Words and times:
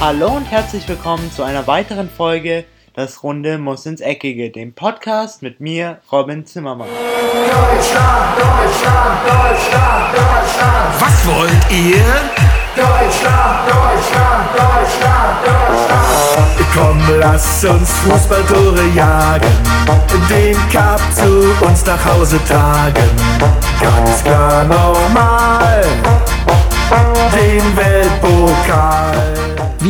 Hallo 0.00 0.28
und 0.28 0.44
herzlich 0.44 0.88
willkommen 0.88 1.28
zu 1.32 1.42
einer 1.42 1.66
weiteren 1.66 2.08
Folge 2.08 2.64
Das 2.94 3.24
Runde 3.24 3.58
muss 3.58 3.84
ins 3.84 4.00
Eckige, 4.00 4.50
dem 4.50 4.72
Podcast 4.72 5.42
mit 5.42 5.58
mir, 5.58 5.98
Robin 6.12 6.46
Zimmermann. 6.46 6.86
Deutschland, 6.86 8.38
Deutschland, 8.38 9.26
Deutschland, 9.26 10.14
Deutschland. 10.14 11.00
Was 11.00 11.26
wollt 11.26 11.70
ihr? 11.72 12.04
Deutschland, 12.76 13.66
Deutschland, 13.66 14.48
Deutschland, 14.54 15.36
Deutschland. 15.44 16.68
Komm, 16.72 17.18
lass 17.18 17.64
uns 17.64 17.90
Fußballtore 17.90 18.86
jagen, 18.94 19.50
den 20.30 20.56
Cup 20.70 21.00
zu 21.12 21.66
uns 21.66 21.84
nach 21.84 22.04
Hause 22.04 22.38
tragen. 22.46 23.10
Ganz 23.80 24.22
klar 24.22 24.62
normal, 24.62 25.82
den 27.34 27.76
Weltpokal. 27.76 29.27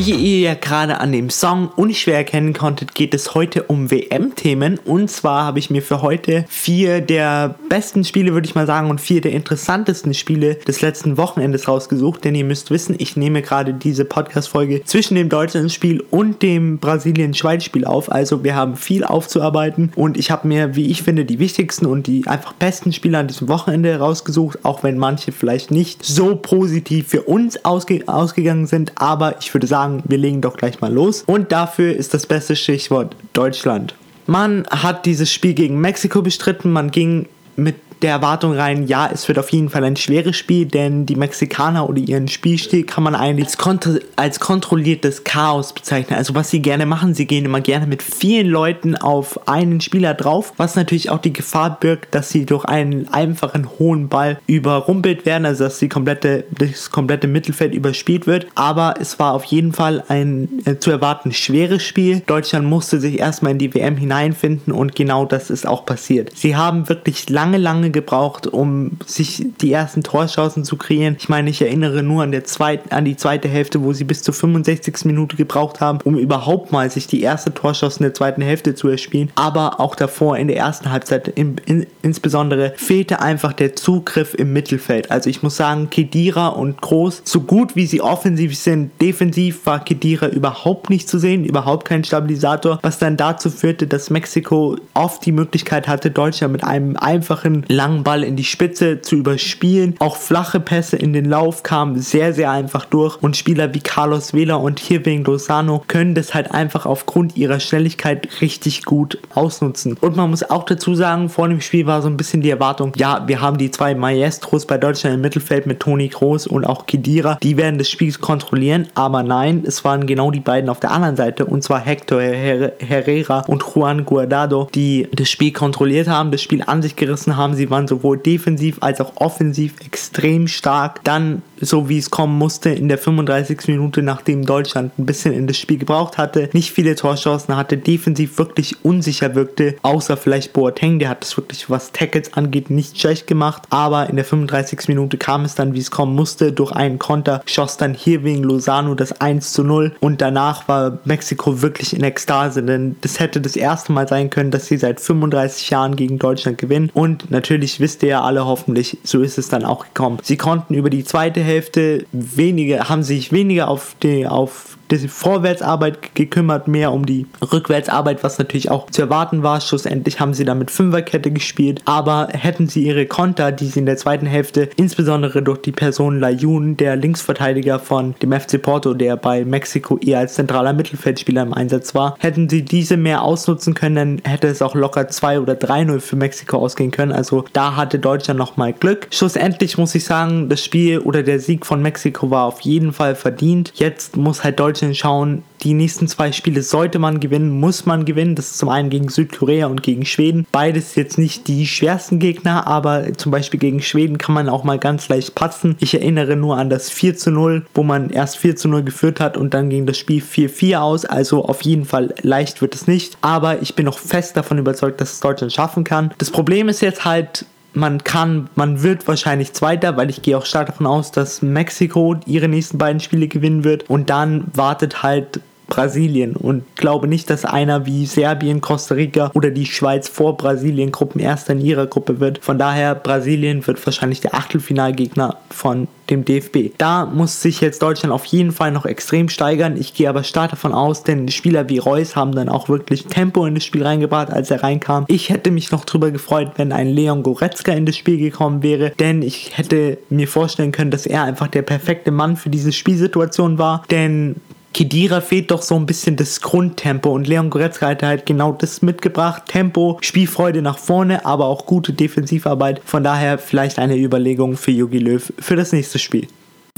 Wie 0.00 0.12
ihr 0.12 0.38
ja 0.38 0.54
gerade 0.54 1.00
an 1.00 1.10
dem 1.10 1.28
Song 1.28 1.70
unschwer 1.74 2.18
erkennen 2.18 2.52
konntet, 2.52 2.94
geht 2.94 3.14
es 3.14 3.34
heute 3.34 3.64
um 3.64 3.90
WM-Themen. 3.90 4.78
Und 4.78 5.10
zwar 5.10 5.42
habe 5.42 5.58
ich 5.58 5.70
mir 5.70 5.82
für 5.82 6.02
heute 6.02 6.44
vier 6.48 7.00
der 7.00 7.56
besten 7.68 8.04
Spiele, 8.04 8.32
würde 8.32 8.46
ich 8.46 8.54
mal 8.54 8.68
sagen, 8.68 8.90
und 8.90 9.00
vier 9.00 9.20
der 9.20 9.32
interessantesten 9.32 10.14
Spiele 10.14 10.54
des 10.54 10.82
letzten 10.82 11.16
Wochenendes 11.16 11.66
rausgesucht. 11.66 12.24
Denn 12.24 12.36
ihr 12.36 12.44
müsst 12.44 12.70
wissen, 12.70 12.94
ich 12.96 13.16
nehme 13.16 13.42
gerade 13.42 13.74
diese 13.74 14.04
Podcast-Folge 14.04 14.84
zwischen 14.84 15.16
dem 15.16 15.28
Deutschland-Spiel 15.28 16.04
und 16.12 16.42
dem 16.42 16.78
Brasilien-Schweiz-Spiel 16.78 17.84
auf. 17.84 18.12
Also 18.12 18.44
wir 18.44 18.54
haben 18.54 18.76
viel 18.76 19.02
aufzuarbeiten. 19.02 19.90
Und 19.96 20.16
ich 20.16 20.30
habe 20.30 20.46
mir, 20.46 20.76
wie 20.76 20.92
ich 20.92 21.02
finde, 21.02 21.24
die 21.24 21.40
wichtigsten 21.40 21.86
und 21.86 22.06
die 22.06 22.24
einfach 22.28 22.52
besten 22.52 22.92
Spiele 22.92 23.18
an 23.18 23.26
diesem 23.26 23.48
Wochenende 23.48 23.98
rausgesucht. 23.98 24.64
Auch 24.64 24.84
wenn 24.84 24.96
manche 24.96 25.32
vielleicht 25.32 25.72
nicht 25.72 26.04
so 26.04 26.36
positiv 26.36 27.08
für 27.08 27.22
uns 27.22 27.64
ausge 27.64 28.04
ausgegangen 28.06 28.68
sind. 28.68 28.92
Aber 28.94 29.34
ich 29.40 29.52
würde 29.52 29.66
sagen, 29.66 29.87
wir 30.06 30.18
legen 30.18 30.40
doch 30.40 30.56
gleich 30.56 30.80
mal 30.80 30.92
los. 30.92 31.24
Und 31.26 31.52
dafür 31.52 31.94
ist 31.94 32.14
das 32.14 32.26
beste 32.26 32.56
Stichwort 32.56 33.16
Deutschland. 33.32 33.94
Man 34.26 34.66
hat 34.70 35.06
dieses 35.06 35.32
Spiel 35.32 35.54
gegen 35.54 35.80
Mexiko 35.80 36.22
bestritten. 36.22 36.70
Man 36.70 36.90
ging 36.90 37.26
mit 37.56 37.76
der 38.02 38.10
Erwartung 38.10 38.54
rein, 38.54 38.86
ja, 38.86 39.08
es 39.12 39.26
wird 39.28 39.38
auf 39.38 39.50
jeden 39.50 39.68
Fall 39.70 39.84
ein 39.84 39.96
schweres 39.96 40.36
Spiel, 40.36 40.66
denn 40.66 41.06
die 41.06 41.16
Mexikaner 41.16 41.88
oder 41.88 41.98
ihren 41.98 42.28
Spielstil 42.28 42.84
kann 42.84 43.04
man 43.04 43.14
eigentlich 43.14 43.46
als, 43.46 43.58
kontro 43.58 43.98
als 44.16 44.40
kontrolliertes 44.40 45.24
Chaos 45.24 45.72
bezeichnen. 45.72 46.16
Also 46.16 46.34
was 46.34 46.50
sie 46.50 46.60
gerne 46.60 46.86
machen, 46.86 47.14
sie 47.14 47.26
gehen 47.26 47.44
immer 47.44 47.60
gerne 47.60 47.86
mit 47.86 48.02
vielen 48.02 48.48
Leuten 48.48 48.96
auf 48.96 49.48
einen 49.48 49.80
Spieler 49.80 50.14
drauf, 50.14 50.52
was 50.56 50.76
natürlich 50.76 51.10
auch 51.10 51.18
die 51.18 51.32
Gefahr 51.32 51.78
birgt, 51.80 52.14
dass 52.14 52.30
sie 52.30 52.46
durch 52.46 52.64
einen 52.64 53.08
einfachen 53.12 53.68
hohen 53.78 54.08
Ball 54.08 54.38
überrumpelt 54.46 55.26
werden, 55.26 55.46
also 55.46 55.64
dass 55.64 55.78
die 55.78 55.88
komplette, 55.88 56.44
das 56.50 56.90
komplette 56.90 57.26
Mittelfeld 57.26 57.74
überspielt 57.74 58.26
wird. 58.26 58.46
Aber 58.54 58.94
es 59.00 59.18
war 59.18 59.34
auf 59.34 59.44
jeden 59.44 59.72
Fall 59.72 60.04
ein 60.08 60.48
äh, 60.64 60.78
zu 60.78 60.90
erwarten 60.90 61.32
schweres 61.32 61.82
Spiel. 61.82 62.20
Deutschland 62.26 62.66
musste 62.66 63.00
sich 63.00 63.18
erstmal 63.18 63.52
in 63.52 63.58
die 63.58 63.74
WM 63.74 63.96
hineinfinden 63.96 64.72
und 64.72 64.94
genau 64.94 65.24
das 65.24 65.50
ist 65.50 65.66
auch 65.66 65.84
passiert. 65.84 66.32
Sie 66.34 66.56
haben 66.56 66.88
wirklich 66.88 67.28
lange, 67.28 67.58
lange 67.58 67.87
gebraucht, 67.90 68.46
um 68.46 68.92
sich 69.06 69.46
die 69.60 69.72
ersten 69.72 70.02
Torchancen 70.02 70.64
zu 70.64 70.76
kreieren. 70.76 71.16
Ich 71.18 71.28
meine, 71.28 71.50
ich 71.50 71.62
erinnere 71.62 72.02
nur 72.02 72.22
an, 72.22 72.32
der 72.32 72.44
zweiten, 72.44 72.90
an 72.92 73.04
die 73.04 73.16
zweite 73.16 73.48
Hälfte, 73.48 73.82
wo 73.82 73.92
sie 73.92 74.04
bis 74.04 74.22
zur 74.22 74.34
65. 74.34 75.04
Minute 75.04 75.36
gebraucht 75.36 75.80
haben, 75.80 75.98
um 76.04 76.18
überhaupt 76.18 76.72
mal 76.72 76.90
sich 76.90 77.06
die 77.06 77.22
erste 77.22 77.52
Torchance 77.52 77.98
in 77.98 78.04
der 78.04 78.14
zweiten 78.14 78.42
Hälfte 78.42 78.74
zu 78.74 78.88
erspielen. 78.88 79.30
Aber 79.34 79.80
auch 79.80 79.94
davor 79.94 80.36
in 80.36 80.48
der 80.48 80.56
ersten 80.56 80.90
Halbzeit 80.90 81.28
in, 81.28 81.56
in, 81.66 81.86
insbesondere 82.02 82.74
fehlte 82.76 83.20
einfach 83.20 83.52
der 83.52 83.76
Zugriff 83.76 84.34
im 84.34 84.52
Mittelfeld. 84.52 85.10
Also 85.10 85.30
ich 85.30 85.42
muss 85.42 85.56
sagen, 85.56 85.90
Kedira 85.90 86.48
und 86.48 86.80
Groß, 86.80 87.22
so 87.24 87.40
gut 87.40 87.76
wie 87.76 87.86
sie 87.86 88.00
offensiv 88.00 88.56
sind, 88.56 88.90
defensiv 89.00 89.66
war 89.66 89.84
Kedira 89.84 90.28
überhaupt 90.28 90.90
nicht 90.90 91.08
zu 91.08 91.18
sehen, 91.18 91.44
überhaupt 91.44 91.86
kein 91.86 92.04
Stabilisator, 92.04 92.78
was 92.82 92.98
dann 92.98 93.16
dazu 93.16 93.50
führte, 93.50 93.86
dass 93.86 94.10
Mexiko 94.10 94.76
oft 94.94 95.24
die 95.24 95.32
Möglichkeit 95.32 95.88
hatte, 95.88 96.10
Deutschland 96.10 96.52
mit 96.52 96.64
einem 96.64 96.96
einfachen 96.96 97.64
langen 97.78 98.02
Ball 98.02 98.24
in 98.24 98.34
die 98.34 98.44
Spitze 98.44 99.02
zu 99.02 99.14
überspielen. 99.14 99.94
Auch 100.00 100.16
flache 100.16 100.58
Pässe 100.58 100.96
in 100.96 101.12
den 101.12 101.26
Lauf 101.26 101.62
kamen 101.62 102.00
sehr, 102.00 102.34
sehr 102.34 102.50
einfach 102.50 102.84
durch. 102.84 103.22
Und 103.22 103.36
Spieler 103.36 103.72
wie 103.72 103.78
Carlos 103.78 104.34
Vela 104.34 104.56
und 104.56 104.80
Hirving 104.80 105.24
Lozano 105.24 105.84
können 105.86 106.16
das 106.16 106.34
halt 106.34 106.50
einfach 106.50 106.86
aufgrund 106.86 107.36
ihrer 107.36 107.60
Schnelligkeit 107.60 108.28
richtig 108.40 108.84
gut 108.84 109.18
ausnutzen. 109.32 109.96
Und 110.00 110.16
man 110.16 110.30
muss 110.30 110.42
auch 110.42 110.64
dazu 110.64 110.96
sagen, 110.96 111.28
vor 111.28 111.48
dem 111.48 111.60
Spiel 111.60 111.86
war 111.86 112.02
so 112.02 112.08
ein 112.08 112.16
bisschen 112.16 112.42
die 112.42 112.50
Erwartung, 112.50 112.92
ja, 112.96 113.22
wir 113.28 113.40
haben 113.40 113.58
die 113.58 113.70
zwei 113.70 113.94
Maestros 113.94 114.66
bei 114.66 114.76
Deutschland 114.76 115.14
im 115.14 115.20
Mittelfeld 115.20 115.66
mit 115.66 115.78
Toni 115.78 116.08
Kroos 116.08 116.48
und 116.48 116.64
auch 116.64 116.86
Kedira, 116.86 117.38
die 117.42 117.56
werden 117.56 117.78
das 117.78 117.88
Spiel 117.88 118.12
kontrollieren, 118.14 118.88
aber 118.94 119.22
nein, 119.22 119.62
es 119.64 119.84
waren 119.84 120.06
genau 120.06 120.32
die 120.32 120.40
beiden 120.40 120.68
auf 120.68 120.80
der 120.80 120.90
anderen 120.90 121.14
Seite. 121.14 121.44
Und 121.46 121.62
zwar 121.62 121.78
Hector 121.78 122.20
Her 122.20 122.72
Herrera 122.78 123.44
und 123.46 123.62
Juan 123.62 124.04
Guardado, 124.04 124.68
die 124.74 125.06
das 125.12 125.28
Spiel 125.28 125.52
kontrolliert 125.52 126.08
haben, 126.08 126.30
das 126.32 126.42
Spiel 126.42 126.64
an 126.66 126.82
sich 126.82 126.96
gerissen 126.96 127.36
haben, 127.36 127.54
sie 127.54 127.67
waren 127.70 127.88
sowohl 127.88 128.18
defensiv 128.18 128.78
als 128.80 129.00
auch 129.00 129.12
offensiv 129.16 129.80
extrem 129.84 130.48
stark. 130.48 131.04
Dann, 131.04 131.42
so 131.60 131.88
wie 131.88 131.98
es 131.98 132.10
kommen 132.10 132.36
musste, 132.38 132.70
in 132.70 132.88
der 132.88 132.98
35. 132.98 133.68
Minute, 133.68 134.02
nachdem 134.02 134.44
Deutschland 134.44 134.98
ein 134.98 135.06
bisschen 135.06 135.32
in 135.32 135.46
das 135.46 135.56
Spiel 135.56 135.78
gebraucht 135.78 136.18
hatte, 136.18 136.48
nicht 136.52 136.72
viele 136.72 136.94
Torchancen 136.94 137.56
hatte, 137.56 137.76
defensiv 137.76 138.38
wirklich 138.38 138.84
unsicher 138.84 139.34
wirkte, 139.34 139.76
außer 139.82 140.16
vielleicht 140.16 140.52
Boateng, 140.52 140.98
der 140.98 141.08
hat 141.08 141.24
es 141.24 141.36
wirklich, 141.36 141.70
was 141.70 141.92
Tackles 141.92 142.34
angeht, 142.34 142.70
nicht 142.70 142.98
schlecht 143.00 143.26
gemacht. 143.26 143.62
Aber 143.70 144.08
in 144.08 144.16
der 144.16 144.24
35. 144.24 144.88
Minute 144.88 145.16
kam 145.18 145.44
es 145.44 145.54
dann, 145.54 145.74
wie 145.74 145.80
es 145.80 145.90
kommen 145.90 146.14
musste, 146.14 146.52
durch 146.52 146.72
einen 146.72 146.98
Konter, 146.98 147.42
schoss 147.46 147.76
dann 147.76 147.94
hier 147.94 148.24
wegen 148.24 148.42
Lozano 148.42 148.94
das 148.94 149.20
1 149.20 149.52
zu 149.52 149.64
0 149.64 149.94
und 150.00 150.20
danach 150.20 150.68
war 150.68 150.98
Mexiko 151.04 151.62
wirklich 151.62 151.94
in 151.94 152.02
Ekstase, 152.02 152.62
denn 152.62 152.96
das 153.00 153.20
hätte 153.20 153.40
das 153.40 153.56
erste 153.56 153.92
Mal 153.92 154.08
sein 154.08 154.30
können, 154.30 154.50
dass 154.50 154.66
sie 154.66 154.76
seit 154.76 155.00
35 155.00 155.70
Jahren 155.70 155.96
gegen 155.96 156.18
Deutschland 156.18 156.58
gewinnen 156.58 156.90
und 156.94 157.30
natürlich 157.30 157.80
wisst 157.80 158.02
ihr 158.02 158.10
ja 158.10 158.22
alle 158.22 158.46
hoffentlich, 158.46 158.98
so 159.04 159.20
ist 159.20 159.38
es 159.38 159.48
dann 159.48 159.64
auch 159.64 159.84
gekommen. 159.84 160.18
Sie 160.22 160.36
konnten 160.36 160.74
über 160.74 160.90
die 160.90 161.04
zweite 161.04 161.40
Hälfte 161.48 162.06
weniger, 162.12 162.88
haben 162.88 163.02
sich 163.02 163.32
weniger 163.32 163.68
auf 163.68 163.96
die, 164.02 164.26
auf 164.26 164.77
die 164.90 165.08
Vorwärtsarbeit 165.08 166.14
gekümmert, 166.14 166.68
mehr 166.68 166.92
um 166.92 167.04
die 167.04 167.26
Rückwärtsarbeit, 167.52 168.24
was 168.24 168.38
natürlich 168.38 168.70
auch 168.70 168.90
zu 168.90 169.02
erwarten 169.02 169.42
war. 169.42 169.60
Schlussendlich 169.60 170.20
haben 170.20 170.34
sie 170.34 170.44
dann 170.44 170.58
mit 170.58 170.70
Fünferkette 170.70 171.30
gespielt, 171.30 171.82
aber 171.84 172.28
hätten 172.32 172.68
sie 172.68 172.84
ihre 172.84 173.06
Konter, 173.06 173.52
die 173.52 173.66
sie 173.66 173.80
in 173.80 173.86
der 173.86 173.96
zweiten 173.96 174.26
Hälfte, 174.26 174.70
insbesondere 174.76 175.42
durch 175.42 175.58
die 175.58 175.72
Person 175.72 176.20
Layun, 176.20 176.76
der 176.76 176.96
Linksverteidiger 176.96 177.78
von 177.78 178.14
dem 178.22 178.32
FC 178.32 178.60
Porto, 178.60 178.94
der 178.94 179.16
bei 179.16 179.44
Mexiko 179.44 179.98
eher 179.98 180.20
als 180.20 180.34
zentraler 180.34 180.72
Mittelfeldspieler 180.72 181.42
im 181.42 181.52
Einsatz 181.52 181.94
war, 181.94 182.16
hätten 182.18 182.48
sie 182.48 182.62
diese 182.62 182.96
mehr 182.96 183.22
ausnutzen 183.22 183.74
können, 183.74 183.94
dann 183.96 184.20
hätte 184.24 184.48
es 184.48 184.62
auch 184.62 184.74
locker 184.74 185.08
2 185.08 185.40
oder 185.40 185.54
3-0 185.54 186.00
für 186.00 186.16
Mexiko 186.16 186.58
ausgehen 186.58 186.90
können. 186.90 187.12
Also 187.12 187.44
da 187.52 187.76
hatte 187.76 187.98
Deutschland 187.98 188.38
nochmal 188.38 188.72
Glück. 188.72 189.08
Schlussendlich 189.10 189.76
muss 189.78 189.94
ich 189.94 190.04
sagen, 190.04 190.48
das 190.48 190.64
Spiel 190.64 190.98
oder 191.00 191.22
der 191.22 191.40
Sieg 191.40 191.66
von 191.66 191.82
Mexiko 191.82 192.30
war 192.30 192.44
auf 192.44 192.60
jeden 192.60 192.92
Fall 192.92 193.14
verdient. 193.14 193.72
Jetzt 193.74 194.16
muss 194.16 194.44
halt 194.44 194.58
Deutschland 194.58 194.77
Deutschland 194.78 194.96
schauen, 194.96 195.42
die 195.62 195.74
nächsten 195.74 196.06
zwei 196.06 196.30
Spiele 196.30 196.62
sollte 196.62 197.00
man 197.00 197.18
gewinnen, 197.18 197.58
muss 197.58 197.84
man 197.84 198.04
gewinnen. 198.04 198.36
Das 198.36 198.52
ist 198.52 198.58
zum 198.58 198.68
einen 198.68 198.90
gegen 198.90 199.08
Südkorea 199.08 199.66
und 199.66 199.82
gegen 199.82 200.04
Schweden. 200.04 200.46
Beides 200.52 200.94
jetzt 200.94 201.18
nicht 201.18 201.48
die 201.48 201.66
schwersten 201.66 202.20
Gegner, 202.20 202.68
aber 202.68 203.12
zum 203.14 203.32
Beispiel 203.32 203.58
gegen 203.58 203.82
Schweden 203.82 204.18
kann 204.18 204.36
man 204.36 204.48
auch 204.48 204.62
mal 204.62 204.78
ganz 204.78 205.08
leicht 205.08 205.34
patzen. 205.34 205.76
Ich 205.80 205.94
erinnere 205.94 206.36
nur 206.36 206.56
an 206.56 206.70
das 206.70 206.90
4 206.90 207.16
zu 207.16 207.32
0, 207.32 207.66
wo 207.74 207.82
man 207.82 208.10
erst 208.10 208.36
4 208.38 208.54
zu 208.54 208.68
0 208.68 208.84
geführt 208.84 209.18
hat 209.18 209.36
und 209.36 209.52
dann 209.52 209.68
ging 209.68 209.84
das 209.84 209.98
Spiel 209.98 210.22
4-4 210.22 210.78
aus. 210.78 211.04
Also 211.04 211.44
auf 211.44 211.62
jeden 211.62 211.84
Fall 211.84 212.14
leicht 212.22 212.62
wird 212.62 212.76
es 212.76 212.86
nicht. 212.86 213.18
Aber 213.20 213.60
ich 213.60 213.74
bin 213.74 213.86
noch 213.86 213.98
fest 213.98 214.36
davon 214.36 214.58
überzeugt, 214.58 215.00
dass 215.00 215.14
es 215.14 215.20
Deutschland 215.20 215.52
schaffen 215.52 215.82
kann. 215.82 216.14
Das 216.18 216.30
Problem 216.30 216.68
ist 216.68 216.82
jetzt 216.82 217.04
halt, 217.04 217.46
man 217.74 218.02
kann, 218.02 218.48
man 218.54 218.82
wird 218.82 219.06
wahrscheinlich 219.06 219.52
Zweiter, 219.52 219.96
weil 219.96 220.10
ich 220.10 220.22
gehe 220.22 220.36
auch 220.36 220.46
stark 220.46 220.68
davon 220.68 220.86
aus, 220.86 221.12
dass 221.12 221.42
Mexiko 221.42 222.16
ihre 222.26 222.48
nächsten 222.48 222.78
beiden 222.78 223.00
Spiele 223.00 223.28
gewinnen 223.28 223.64
wird. 223.64 223.88
Und 223.88 224.10
dann 224.10 224.46
wartet 224.54 225.02
halt 225.02 225.40
Brasilien 225.68 226.34
und 226.34 226.64
glaube 226.76 227.06
nicht, 227.06 227.30
dass 227.30 227.44
einer 227.44 227.86
wie 227.86 228.06
Serbien, 228.06 228.60
Costa 228.60 228.94
Rica 228.94 229.30
oder 229.34 229.50
die 229.50 229.66
Schweiz 229.66 230.08
vor 230.08 230.36
Brasilien 230.36 230.90
Gruppenerster 230.90 231.52
in 231.52 231.60
ihrer 231.60 231.86
Gruppe 231.86 232.20
wird. 232.20 232.38
Von 232.42 232.58
daher, 232.58 232.94
Brasilien 232.94 233.66
wird 233.66 233.84
wahrscheinlich 233.84 234.20
der 234.20 234.34
Achtelfinalgegner 234.34 235.36
von 235.50 235.88
dem 236.10 236.24
DFB. 236.24 236.70
Da 236.78 237.04
muss 237.04 237.42
sich 237.42 237.60
jetzt 237.60 237.82
Deutschland 237.82 238.14
auf 238.14 238.24
jeden 238.24 238.52
Fall 238.52 238.72
noch 238.72 238.86
extrem 238.86 239.28
steigern. 239.28 239.76
Ich 239.76 239.92
gehe 239.92 240.08
aber 240.08 240.24
stark 240.24 240.50
davon 240.50 240.72
aus, 240.72 241.02
denn 241.02 241.28
Spieler 241.28 241.68
wie 241.68 241.78
Reus 241.78 242.16
haben 242.16 242.32
dann 242.32 242.48
auch 242.48 242.68
wirklich 242.68 243.04
Tempo 243.06 243.44
in 243.44 243.54
das 243.54 243.64
Spiel 243.64 243.84
reingebracht, 243.84 244.30
als 244.30 244.50
er 244.50 244.62
reinkam. 244.62 245.04
Ich 245.08 245.28
hätte 245.28 245.50
mich 245.50 245.70
noch 245.70 245.84
drüber 245.84 246.10
gefreut, 246.10 246.52
wenn 246.56 246.72
ein 246.72 246.88
Leon 246.88 247.22
Goretzka 247.22 247.72
in 247.72 247.84
das 247.84 247.96
Spiel 247.96 248.18
gekommen 248.18 248.62
wäre, 248.62 248.92
denn 248.98 249.22
ich 249.22 249.56
hätte 249.58 249.98
mir 250.08 250.28
vorstellen 250.28 250.72
können, 250.72 250.90
dass 250.90 251.04
er 251.04 251.24
einfach 251.24 251.48
der 251.48 251.62
perfekte 251.62 252.10
Mann 252.10 252.36
für 252.36 252.48
diese 252.48 252.72
Spielsituation 252.72 253.58
war, 253.58 253.82
denn 253.90 254.36
Kedira 254.74 255.20
fehlt 255.20 255.50
doch 255.50 255.62
so 255.62 255.74
ein 255.76 255.86
bisschen 255.86 256.16
das 256.16 256.40
Grundtempo 256.40 257.10
und 257.10 257.26
Leon 257.26 257.50
Goretzka 257.50 257.88
hat 257.88 258.02
halt 258.02 258.26
genau 258.26 258.52
das 258.52 258.82
mitgebracht. 258.82 259.44
Tempo, 259.46 259.98
Spielfreude 260.02 260.62
nach 260.62 260.78
vorne, 260.78 261.24
aber 261.24 261.46
auch 261.46 261.66
gute 261.66 261.92
Defensivarbeit. 261.92 262.80
Von 262.84 263.02
daher 263.02 263.38
vielleicht 263.38 263.78
eine 263.78 263.96
Überlegung 263.96 264.56
für 264.56 264.70
Jogi 264.70 264.98
Löw 264.98 265.32
für 265.38 265.56
das 265.56 265.72
nächste 265.72 265.98
Spiel. 265.98 266.28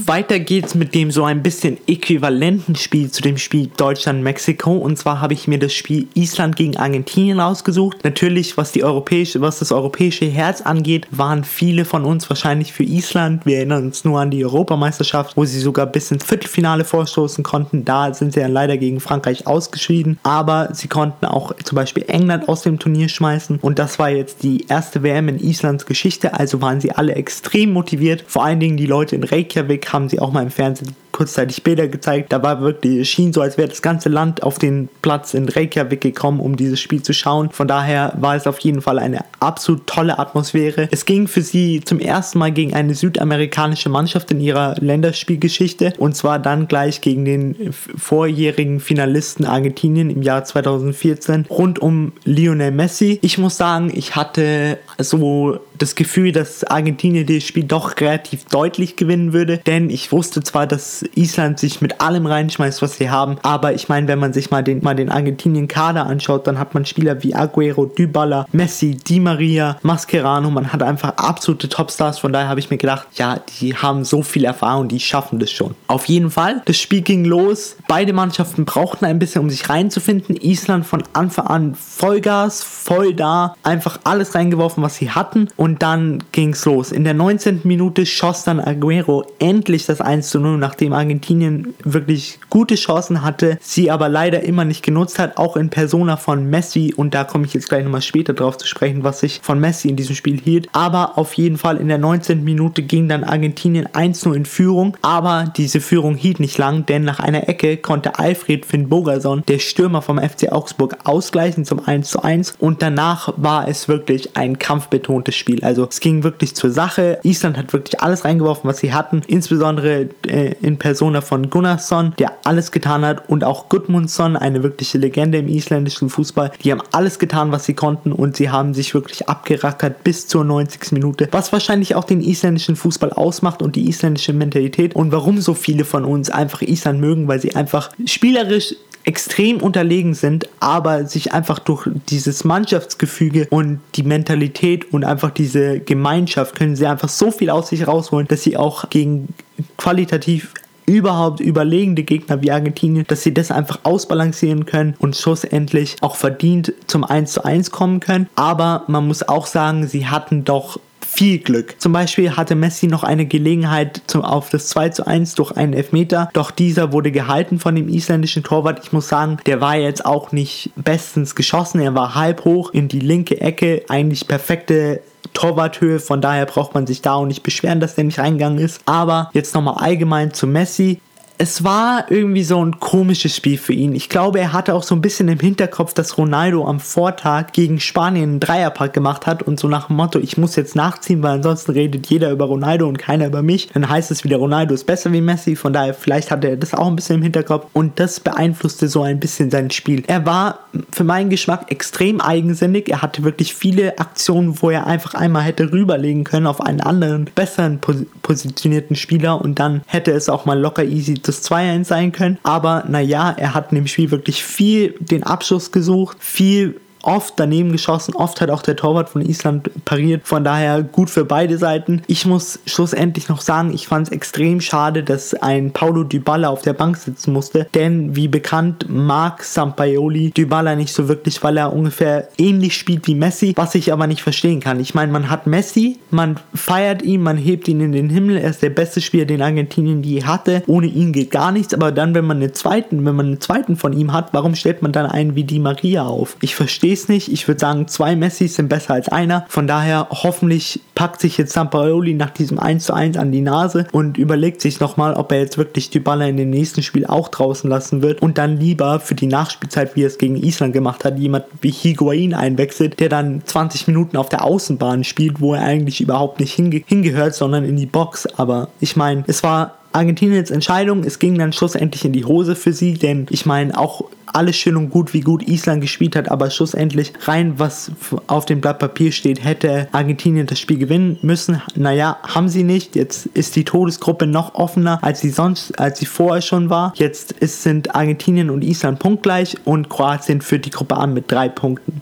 Weiter 0.07 0.39
geht's 0.39 0.73
mit 0.73 0.95
dem 0.95 1.11
so 1.11 1.25
ein 1.25 1.43
bisschen 1.43 1.77
äquivalenten 1.87 2.75
Spiel 2.75 3.11
zu 3.11 3.21
dem 3.21 3.37
Spiel 3.37 3.69
Deutschland-Mexiko. 3.75 4.71
Und 4.71 4.97
zwar 4.97 5.21
habe 5.21 5.33
ich 5.33 5.47
mir 5.47 5.59
das 5.59 5.73
Spiel 5.73 6.07
Island 6.13 6.55
gegen 6.55 6.77
Argentinien 6.77 7.39
ausgesucht. 7.39 8.03
Natürlich, 8.03 8.57
was 8.57 8.71
die 8.71 8.83
europäische, 8.83 9.41
was 9.41 9.59
das 9.59 9.71
europäische 9.71 10.25
Herz 10.25 10.61
angeht, 10.61 11.07
waren 11.11 11.43
viele 11.43 11.85
von 11.85 12.05
uns 12.05 12.29
wahrscheinlich 12.29 12.73
für 12.73 12.83
Island. 12.83 13.45
Wir 13.45 13.57
erinnern 13.57 13.85
uns 13.85 14.03
nur 14.03 14.19
an 14.19 14.31
die 14.31 14.43
Europameisterschaft, 14.43 15.37
wo 15.37 15.45
sie 15.45 15.59
sogar 15.59 15.85
bis 15.85 16.09
ins 16.09 16.23
Viertelfinale 16.23 16.85
vorstoßen 16.85 17.43
konnten. 17.43 17.85
Da 17.85 18.13
sind 18.13 18.33
sie 18.33 18.39
dann 18.39 18.53
leider 18.53 18.77
gegen 18.77 19.01
Frankreich 19.01 19.45
ausgeschieden. 19.45 20.19
Aber 20.23 20.69
sie 20.73 20.87
konnten 20.87 21.25
auch 21.25 21.53
zum 21.63 21.75
Beispiel 21.75 22.05
England 22.07 22.49
aus 22.49 22.63
dem 22.63 22.79
Turnier 22.79 23.09
schmeißen. 23.09 23.59
Und 23.61 23.77
das 23.77 23.99
war 23.99 24.09
jetzt 24.09 24.43
die 24.43 24.65
erste 24.67 25.03
WM 25.03 25.27
in 25.27 25.39
Islands 25.39 25.85
Geschichte. 25.85 26.33
Also 26.33 26.61
waren 26.61 26.81
sie 26.81 26.91
alle 26.91 27.15
extrem 27.15 27.71
motiviert. 27.71 28.23
Vor 28.27 28.45
allen 28.45 28.59
Dingen 28.59 28.77
die 28.77 28.87
Leute 28.87 29.15
in 29.15 29.23
Reykjavik 29.23 29.90
haben 29.91 30.09
sie 30.09 30.19
auch 30.19 30.31
mal 30.31 30.43
im 30.43 30.51
Fernsehen 30.51 30.95
kurzzeitig 31.11 31.63
Bilder 31.63 31.87
gezeigt. 31.87 32.31
Da 32.31 32.41
war 32.43 32.61
wirklich, 32.61 32.99
es 32.99 33.07
schien 33.07 33.33
so, 33.33 33.41
als 33.41 33.57
wäre 33.57 33.67
das 33.67 33.81
ganze 33.81 34.09
Land 34.09 34.43
auf 34.43 34.59
den 34.59 34.89
Platz 35.01 35.33
in 35.33 35.47
Reykjavik 35.47 36.01
gekommen, 36.01 36.39
um 36.39 36.55
dieses 36.55 36.79
Spiel 36.79 37.01
zu 37.01 37.13
schauen. 37.13 37.49
Von 37.51 37.67
daher 37.67 38.13
war 38.17 38.35
es 38.35 38.47
auf 38.47 38.59
jeden 38.59 38.81
Fall 38.81 38.99
eine 38.99 39.25
absolut 39.39 39.87
tolle 39.87 40.19
Atmosphäre. 40.19 40.87
Es 40.91 41.05
ging 41.05 41.27
für 41.27 41.41
sie 41.41 41.81
zum 41.83 41.99
ersten 41.99 42.39
Mal 42.39 42.51
gegen 42.51 42.73
eine 42.73 42.93
südamerikanische 42.93 43.89
Mannschaft 43.89 44.31
in 44.31 44.39
ihrer 44.39 44.75
Länderspielgeschichte 44.79 45.93
und 45.97 46.15
zwar 46.15 46.39
dann 46.39 46.67
gleich 46.67 47.01
gegen 47.01 47.25
den 47.25 47.73
vorjährigen 47.73 48.79
Finalisten 48.79 49.45
Argentinien 49.45 50.09
im 50.09 50.21
Jahr 50.21 50.43
2014 50.43 51.45
rund 51.49 51.79
um 51.79 52.13
Lionel 52.23 52.71
Messi. 52.71 53.19
Ich 53.21 53.37
muss 53.37 53.57
sagen, 53.57 53.91
ich 53.93 54.15
hatte 54.15 54.77
so 54.97 55.59
das 55.77 55.95
Gefühl, 55.95 56.31
dass 56.31 56.63
Argentinien 56.63 57.25
das 57.25 57.43
Spiel 57.43 57.63
doch 57.63 57.99
relativ 57.99 58.45
deutlich 58.45 58.95
gewinnen 58.95 59.33
würde, 59.33 59.57
denn 59.57 59.89
ich 59.89 60.11
wusste 60.11 60.43
zwar, 60.43 60.67
dass 60.67 61.00
Island 61.15 61.59
sich 61.59 61.81
mit 61.81 62.01
allem 62.01 62.25
reinschmeißt, 62.25 62.81
was 62.81 62.97
sie 62.97 63.09
haben, 63.09 63.37
aber 63.43 63.73
ich 63.73 63.89
meine, 63.89 64.07
wenn 64.07 64.19
man 64.19 64.33
sich 64.33 64.51
mal 64.51 64.63
den, 64.63 64.83
mal 64.83 64.95
den 64.95 65.09
Argentinien-Kader 65.09 66.05
anschaut, 66.05 66.47
dann 66.47 66.59
hat 66.59 66.73
man 66.73 66.85
Spieler 66.85 67.23
wie 67.23 67.35
Aguero, 67.35 67.85
Dybala, 67.85 68.45
Messi, 68.51 68.95
Di 68.95 69.19
Maria, 69.19 69.77
Mascherano, 69.81 70.49
man 70.49 70.71
hat 70.71 70.83
einfach 70.83 71.17
absolute 71.17 71.69
Topstars, 71.69 72.19
von 72.19 72.33
daher 72.33 72.49
habe 72.49 72.59
ich 72.59 72.69
mir 72.69 72.77
gedacht, 72.77 73.07
ja, 73.15 73.39
die 73.59 73.75
haben 73.75 74.03
so 74.03 74.23
viel 74.23 74.45
Erfahrung, 74.45 74.87
die 74.87 74.99
schaffen 74.99 75.39
das 75.39 75.51
schon. 75.51 75.75
Auf 75.87 76.05
jeden 76.05 76.31
Fall, 76.31 76.61
das 76.65 76.77
Spiel 76.77 77.01
ging 77.01 77.25
los, 77.25 77.75
beide 77.87 78.13
Mannschaften 78.13 78.65
brauchten 78.65 79.05
ein 79.05 79.19
bisschen, 79.19 79.41
um 79.41 79.49
sich 79.49 79.69
reinzufinden, 79.69 80.35
Island 80.35 80.85
von 80.85 81.03
Anfang 81.13 81.47
an 81.47 81.75
Vollgas, 81.75 82.63
voll 82.63 83.13
da, 83.13 83.55
einfach 83.63 83.99
alles 84.03 84.35
reingeworfen, 84.35 84.83
was 84.83 84.95
sie 84.95 85.11
hatten 85.11 85.47
und 85.57 85.81
dann 85.81 86.23
ging's 86.31 86.65
los. 86.65 86.91
In 86.91 87.03
der 87.03 87.13
19. 87.13 87.61
Minute 87.63 88.05
schoss 88.05 88.43
dann 88.43 88.59
Aguero 88.59 89.25
endlich 89.39 89.85
das 89.85 90.01
1 90.01 90.29
zu 90.29 90.39
0, 90.39 90.57
nachdem 90.57 90.90
Argentinien 90.93 91.73
wirklich 91.83 92.39
gute 92.51 92.75
Chancen 92.75 93.23
hatte, 93.23 93.57
sie 93.61 93.89
aber 93.89 94.09
leider 94.09 94.43
immer 94.43 94.65
nicht 94.65 94.83
genutzt 94.83 95.17
hat, 95.17 95.37
auch 95.37 95.57
in 95.57 95.69
Persona 95.69 96.17
von 96.17 96.47
Messi. 96.47 96.93
Und 96.95 97.15
da 97.15 97.23
komme 97.23 97.45
ich 97.45 97.53
jetzt 97.55 97.69
gleich 97.69 97.83
nochmal 97.83 98.03
später 98.03 98.33
drauf 98.33 98.57
zu 98.57 98.67
sprechen, 98.67 99.03
was 99.03 99.23
ich 99.23 99.39
von 99.41 99.59
Messi 99.59 99.87
in 99.87 99.95
diesem 99.95 100.15
Spiel 100.15 100.39
hielt. 100.39 100.67
Aber 100.73 101.17
auf 101.17 101.33
jeden 101.33 101.57
Fall 101.57 101.77
in 101.77 101.87
der 101.87 101.97
19. 101.97 102.43
Minute 102.43 102.83
ging 102.83 103.07
dann 103.09 103.23
Argentinien 103.23 103.87
1-0 103.87 104.33
in 104.35 104.45
Führung. 104.45 104.97
Aber 105.01 105.51
diese 105.55 105.79
Führung 105.79 106.15
hielt 106.15 106.39
nicht 106.39 106.57
lang, 106.57 106.85
denn 106.85 107.03
nach 107.03 107.19
einer 107.19 107.47
Ecke 107.47 107.77
konnte 107.77 108.19
Alfred 108.19 108.65
Finn 108.65 108.89
Bogerson, 108.89 109.43
der 109.47 109.59
Stürmer 109.59 110.01
vom 110.01 110.19
FC 110.19 110.51
Augsburg, 110.51 110.97
ausgleichen 111.05 111.63
zum 111.63 111.79
1 111.79 112.09
zu 112.09 112.21
1. 112.21 112.55
Und 112.59 112.81
danach 112.81 113.33
war 113.37 113.69
es 113.69 113.87
wirklich 113.87 114.35
ein 114.35 114.59
kampfbetontes 114.59 115.35
Spiel. 115.35 115.63
Also 115.63 115.87
es 115.89 116.01
ging 116.01 116.23
wirklich 116.23 116.53
zur 116.53 116.69
Sache. 116.69 117.19
Island 117.23 117.57
hat 117.57 117.71
wirklich 117.71 118.01
alles 118.01 118.25
reingeworfen, 118.25 118.69
was 118.69 118.79
sie 118.79 118.93
hatten. 118.93 119.21
Insbesondere 119.27 120.09
äh, 120.27 120.55
in 120.61 120.77
Persona 120.77 121.21
von 121.21 121.49
Gunnarsson, 121.49 122.13
der 122.19 122.40
alles 122.45 122.71
getan 122.71 123.05
hat. 123.05 123.29
Und 123.29 123.43
auch 123.43 123.69
Gudmundsson, 123.69 124.35
eine 124.35 124.63
wirkliche 124.63 124.97
Legende 124.97 125.39
im 125.39 125.47
isländischen 125.47 126.09
Fußball. 126.09 126.51
Die 126.63 126.71
haben 126.71 126.81
alles 126.91 127.19
getan, 127.19 127.51
was 127.51 127.65
sie 127.65 127.73
konnten. 127.73 128.11
Und 128.11 128.37
sie 128.37 128.49
haben 128.49 128.73
sich 128.73 128.93
wirklich 128.93 129.29
abgerackert 129.29 130.03
bis 130.03 130.27
zur 130.27 130.43
90. 130.43 130.91
Minute. 130.91 131.27
Was 131.31 131.51
wahrscheinlich 131.53 131.95
auch 131.95 132.03
den 132.03 132.21
isländischen 132.21 132.75
Fußball 132.75 133.11
ausmacht 133.13 133.61
und 133.61 133.75
die 133.75 133.87
isländische 133.89 134.33
Mentalität. 134.33 134.95
Und 134.95 135.11
warum 135.11 135.39
so 135.41 135.53
viele 135.53 135.85
von 135.85 136.05
uns 136.05 136.29
einfach 136.29 136.61
Island 136.61 136.99
mögen, 136.99 137.27
weil 137.27 137.39
sie 137.39 137.55
einfach 137.55 137.91
spielerisch 138.05 138.75
extrem 139.03 139.61
unterlegen 139.61 140.13
sind, 140.13 140.47
aber 140.59 141.05
sich 141.05 141.33
einfach 141.33 141.59
durch 141.59 141.87
dieses 142.09 142.43
Mannschaftsgefüge 142.43 143.47
und 143.49 143.79
die 143.95 144.03
Mentalität 144.03 144.93
und 144.93 145.03
einfach 145.03 145.31
diese 145.31 145.79
Gemeinschaft 145.79 146.55
können 146.55 146.75
sie 146.75 146.85
einfach 146.85 147.09
so 147.09 147.31
viel 147.31 147.49
aus 147.49 147.69
sich 147.69 147.87
rausholen, 147.87 148.27
dass 148.27 148.43
sie 148.43 148.57
auch 148.57 148.89
gegen 148.89 149.29
qualitativ 149.77 150.53
überhaupt 150.91 151.39
überlegende 151.39 152.03
Gegner 152.03 152.41
wie 152.41 152.51
Argentinien, 152.51 153.05
dass 153.07 153.23
sie 153.23 153.33
das 153.33 153.51
einfach 153.51 153.79
ausbalancieren 153.83 154.65
können 154.65 154.95
und 154.99 155.15
schlussendlich 155.15 155.95
auch 156.01 156.15
verdient 156.15 156.73
zum 156.87 157.03
1 157.03 157.31
zu 157.33 157.45
1 157.45 157.71
kommen 157.71 157.99
können. 157.99 158.29
Aber 158.35 158.83
man 158.87 159.07
muss 159.07 159.27
auch 159.27 159.45
sagen, 159.45 159.87
sie 159.87 160.07
hatten 160.07 160.43
doch 160.43 160.79
viel 161.11 161.39
Glück. 161.39 161.75
Zum 161.79 161.91
Beispiel 161.91 162.37
hatte 162.37 162.55
Messi 162.55 162.87
noch 162.87 163.03
eine 163.03 163.25
Gelegenheit 163.25 164.01
zum, 164.07 164.21
auf 164.21 164.49
das 164.49 164.67
2 164.67 164.89
zu 164.89 165.07
1 165.07 165.35
durch 165.35 165.51
einen 165.51 165.73
Elfmeter, 165.73 166.29
doch 166.33 166.51
dieser 166.51 166.93
wurde 166.93 167.11
gehalten 167.11 167.59
von 167.59 167.75
dem 167.75 167.89
isländischen 167.89 168.43
Torwart. 168.43 168.79
Ich 168.83 168.93
muss 168.93 169.09
sagen, 169.09 169.37
der 169.45 169.59
war 169.61 169.75
jetzt 169.75 170.05
auch 170.05 170.31
nicht 170.31 170.71
bestens 170.75 171.35
geschossen. 171.35 171.81
Er 171.81 171.95
war 171.95 172.15
halb 172.15 172.45
hoch 172.45 172.71
in 172.73 172.87
die 172.87 172.99
linke 172.99 173.41
Ecke, 173.41 173.83
eigentlich 173.89 174.27
perfekte 174.27 175.01
Torwarthöhe, 175.33 175.99
von 175.99 176.21
daher 176.21 176.45
braucht 176.45 176.73
man 176.73 176.87
sich 176.87 177.01
da 177.01 177.13
auch 177.13 177.25
nicht 177.25 177.43
beschweren, 177.43 177.79
dass 177.79 177.95
der 177.95 178.03
nicht 178.03 178.19
reingegangen 178.19 178.59
ist. 178.59 178.81
Aber 178.85 179.29
jetzt 179.33 179.55
nochmal 179.55 179.75
allgemein 179.77 180.33
zu 180.33 180.47
Messi 180.47 181.01
es 181.41 181.63
war 181.63 182.11
irgendwie 182.11 182.43
so 182.43 182.63
ein 182.63 182.79
komisches 182.79 183.35
Spiel 183.35 183.57
für 183.57 183.73
ihn. 183.73 183.95
Ich 183.95 184.09
glaube, 184.09 184.39
er 184.39 184.53
hatte 184.53 184.75
auch 184.75 184.83
so 184.83 184.93
ein 184.93 185.01
bisschen 185.01 185.27
im 185.27 185.39
Hinterkopf, 185.39 185.95
dass 185.95 186.19
Ronaldo 186.19 186.67
am 186.67 186.79
Vortag 186.79 187.47
gegen 187.51 187.79
Spanien 187.79 188.29
einen 188.29 188.39
Dreierpack 188.39 188.93
gemacht 188.93 189.25
hat 189.25 189.41
und 189.41 189.59
so 189.59 189.67
nach 189.67 189.87
dem 189.87 189.95
Motto, 189.95 190.19
ich 190.19 190.37
muss 190.37 190.55
jetzt 190.55 190.75
nachziehen, 190.75 191.23
weil 191.23 191.31
ansonsten 191.31 191.71
redet 191.71 192.05
jeder 192.05 192.29
über 192.29 192.45
Ronaldo 192.45 192.87
und 192.87 192.99
keiner 192.99 193.25
über 193.25 193.41
mich. 193.41 193.69
Dann 193.73 193.89
heißt 193.89 194.11
es 194.11 194.23
wieder, 194.23 194.37
Ronaldo 194.37 194.75
ist 194.75 194.83
besser 194.83 195.11
wie 195.13 195.21
Messi. 195.21 195.55
Von 195.55 195.73
daher, 195.73 195.95
vielleicht 195.95 196.29
hatte 196.29 196.47
er 196.47 196.57
das 196.57 196.75
auch 196.75 196.85
ein 196.85 196.95
bisschen 196.95 197.15
im 197.15 197.23
Hinterkopf 197.23 197.65
und 197.73 197.99
das 197.99 198.19
beeinflusste 198.19 198.87
so 198.87 199.01
ein 199.01 199.19
bisschen 199.19 199.49
sein 199.49 199.71
Spiel. 199.71 200.03
Er 200.05 200.27
war 200.27 200.59
für 200.91 201.03
meinen 201.03 201.31
Geschmack 201.31 201.71
extrem 201.71 202.21
eigensinnig. 202.21 202.87
Er 202.87 203.01
hatte 203.01 203.23
wirklich 203.23 203.55
viele 203.55 203.97
Aktionen, 203.97 204.61
wo 204.61 204.69
er 204.69 204.85
einfach 204.85 205.15
einmal 205.15 205.41
hätte 205.41 205.71
rüberlegen 205.71 206.23
können 206.23 206.45
auf 206.45 206.61
einen 206.61 206.81
anderen, 206.81 207.25
besseren 207.33 207.79
positionierten 208.21 208.95
Spieler 208.95 209.41
und 209.41 209.57
dann 209.57 209.81
hätte 209.87 210.11
es 210.11 210.29
auch 210.29 210.45
mal 210.45 210.59
locker 210.59 210.83
easy 210.83 211.19
zu 211.19 211.30
das 211.39 211.51
2-1 211.51 211.85
sein 211.85 212.11
können. 212.11 212.37
Aber 212.43 212.83
naja, 212.87 213.33
er 213.37 213.53
hat 213.53 213.71
in 213.71 213.75
dem 213.75 213.87
Spiel 213.87 214.11
wirklich 214.11 214.43
viel 214.43 214.95
den 214.99 215.23
Abschluss 215.23 215.71
gesucht, 215.71 216.17
viel 216.19 216.79
oft 217.03 217.33
daneben 217.37 217.71
geschossen, 217.71 218.15
oft 218.15 218.41
hat 218.41 218.49
auch 218.49 218.61
der 218.61 218.75
Torwart 218.75 219.09
von 219.09 219.21
Island 219.21 219.69
pariert, 219.85 220.27
von 220.27 220.43
daher 220.43 220.83
gut 220.83 221.09
für 221.09 221.25
beide 221.25 221.57
Seiten. 221.57 222.01
Ich 222.07 222.25
muss 222.25 222.59
schlussendlich 222.65 223.29
noch 223.29 223.41
sagen, 223.41 223.73
ich 223.73 223.87
fand 223.87 224.07
es 224.07 224.13
extrem 224.13 224.61
schade, 224.61 225.03
dass 225.03 225.33
ein 225.33 225.71
Paulo 225.71 226.03
Dybala 226.03 226.49
auf 226.49 226.61
der 226.61 226.73
Bank 226.73 226.97
sitzen 226.97 227.33
musste, 227.33 227.67
denn 227.73 228.15
wie 228.15 228.27
bekannt 228.27 228.85
mag 228.89 229.43
Sampaioli 229.43 230.31
Dybala 230.31 230.75
nicht 230.75 230.93
so 230.93 231.07
wirklich, 231.07 231.43
weil 231.43 231.57
er 231.57 231.73
ungefähr 231.73 232.27
ähnlich 232.37 232.77
spielt 232.77 233.07
wie 233.07 233.15
Messi, 233.15 233.53
was 233.55 233.75
ich 233.75 233.91
aber 233.91 234.07
nicht 234.07 234.21
verstehen 234.21 234.59
kann. 234.59 234.79
Ich 234.79 234.93
meine, 234.93 235.11
man 235.11 235.29
hat 235.29 235.47
Messi, 235.47 235.99
man 236.09 236.39
feiert 236.53 237.01
ihn, 237.01 237.21
man 237.21 237.37
hebt 237.37 237.67
ihn 237.67 237.81
in 237.81 237.91
den 237.91 238.09
Himmel, 238.09 238.37
er 238.37 238.49
ist 238.49 238.61
der 238.61 238.69
beste 238.69 239.01
Spieler, 239.01 239.25
den 239.25 239.41
Argentinien 239.41 240.03
je 240.03 240.23
hatte. 240.23 240.63
Ohne 240.67 240.87
ihn 240.87 241.11
geht 241.13 241.31
gar 241.31 241.51
nichts, 241.51 241.73
aber 241.73 241.91
dann, 241.91 242.13
wenn 242.13 242.25
man 242.25 242.37
einen 242.37 242.53
zweiten, 242.53 243.05
wenn 243.05 243.15
man 243.15 243.25
einen 243.27 243.41
zweiten 243.41 243.75
von 243.75 243.93
ihm 243.93 244.13
hat, 244.13 244.33
warum 244.33 244.55
stellt 244.55 244.81
man 244.81 244.91
dann 244.91 245.05
einen 245.05 245.35
wie 245.35 245.43
Di 245.43 245.59
Maria 245.59 246.03
auf? 246.03 246.37
Ich 246.41 246.55
verstehe 246.55 246.90
es 246.99 247.07
nicht. 247.07 247.31
Ich 247.31 247.47
würde 247.47 247.59
sagen, 247.59 247.87
zwei 247.87 248.15
Messis 248.15 248.55
sind 248.55 248.69
besser 248.69 248.93
als 248.93 249.09
einer. 249.09 249.45
Von 249.49 249.67
daher 249.67 250.07
hoffentlich 250.09 250.81
packt 250.95 251.21
sich 251.21 251.37
jetzt 251.37 251.53
Sampaoli 251.53 252.13
nach 252.13 252.29
diesem 252.29 252.59
1 252.59 252.85
zu 252.85 252.93
1 252.93 253.17
an 253.17 253.31
die 253.31 253.41
Nase 253.41 253.87
und 253.91 254.17
überlegt 254.17 254.61
sich 254.61 254.79
nochmal, 254.79 255.13
ob 255.13 255.31
er 255.31 255.39
jetzt 255.39 255.57
wirklich 255.57 255.89
die 255.89 255.99
Baller 255.99 256.27
in 256.27 256.37
dem 256.37 256.49
nächsten 256.49 256.83
Spiel 256.83 257.05
auch 257.05 257.29
draußen 257.29 257.69
lassen 257.69 258.01
wird 258.01 258.21
und 258.21 258.37
dann 258.37 258.57
lieber 258.57 258.99
für 258.99 259.15
die 259.15 259.27
Nachspielzeit, 259.27 259.95
wie 259.95 260.03
er 260.03 260.07
es 260.07 260.17
gegen 260.17 260.35
Island 260.35 260.73
gemacht 260.73 261.05
hat, 261.05 261.17
jemand 261.17 261.45
wie 261.61 261.71
Higuain 261.71 262.33
einwechselt, 262.33 262.99
der 262.99 263.09
dann 263.09 263.41
20 263.45 263.87
Minuten 263.87 264.17
auf 264.17 264.29
der 264.29 264.43
Außenbahn 264.43 265.03
spielt, 265.03 265.41
wo 265.41 265.53
er 265.53 265.63
eigentlich 265.63 266.01
überhaupt 266.01 266.39
nicht 266.39 266.53
hinge 266.53 266.81
hingehört, 266.85 267.35
sondern 267.35 267.65
in 267.65 267.77
die 267.77 267.85
Box. 267.85 268.27
Aber 268.37 268.69
ich 268.79 268.95
meine, 268.95 269.23
es 269.27 269.43
war 269.43 269.80
Argentiniens 269.91 270.51
Entscheidung. 270.51 271.03
Es 271.03 271.19
ging 271.19 271.37
dann 271.37 271.53
schlussendlich 271.53 272.05
in 272.05 272.13
die 272.13 272.25
Hose 272.25 272.55
für 272.55 272.73
sie, 272.73 272.93
denn 272.95 273.27
ich 273.29 273.45
meine, 273.45 273.77
auch 273.77 274.05
alles 274.33 274.55
schön 274.55 274.77
und 274.77 274.89
gut, 274.89 275.13
wie 275.13 275.21
gut 275.21 275.47
Island 275.47 275.81
gespielt 275.81 276.15
hat, 276.15 276.29
aber 276.29 276.49
schlussendlich 276.49 277.13
rein, 277.23 277.55
was 277.57 277.91
auf 278.27 278.45
dem 278.45 278.61
Blatt 278.61 278.79
Papier 278.79 279.11
steht, 279.11 279.43
hätte 279.43 279.87
Argentinien 279.91 280.47
das 280.47 280.59
Spiel 280.59 280.77
gewinnen 280.77 281.17
müssen. 281.21 281.61
Naja, 281.75 282.17
haben 282.23 282.49
sie 282.49 282.63
nicht. 282.63 282.95
Jetzt 282.95 283.25
ist 283.27 283.55
die 283.55 283.65
Todesgruppe 283.65 284.27
noch 284.27 284.55
offener, 284.55 284.99
als 285.01 285.21
sie 285.21 285.29
sonst, 285.29 285.77
als 285.79 285.99
sie 285.99 286.05
vorher 286.05 286.41
schon 286.41 286.69
war. 286.69 286.93
Jetzt 286.95 287.33
ist, 287.33 287.63
sind 287.63 287.95
Argentinien 287.95 288.49
und 288.49 288.63
Island 288.63 288.99
punktgleich 288.99 289.57
und 289.65 289.89
Kroatien 289.89 290.41
führt 290.41 290.65
die 290.65 290.71
Gruppe 290.71 290.97
an 290.97 291.13
mit 291.13 291.31
drei 291.31 291.49
Punkten. 291.49 292.00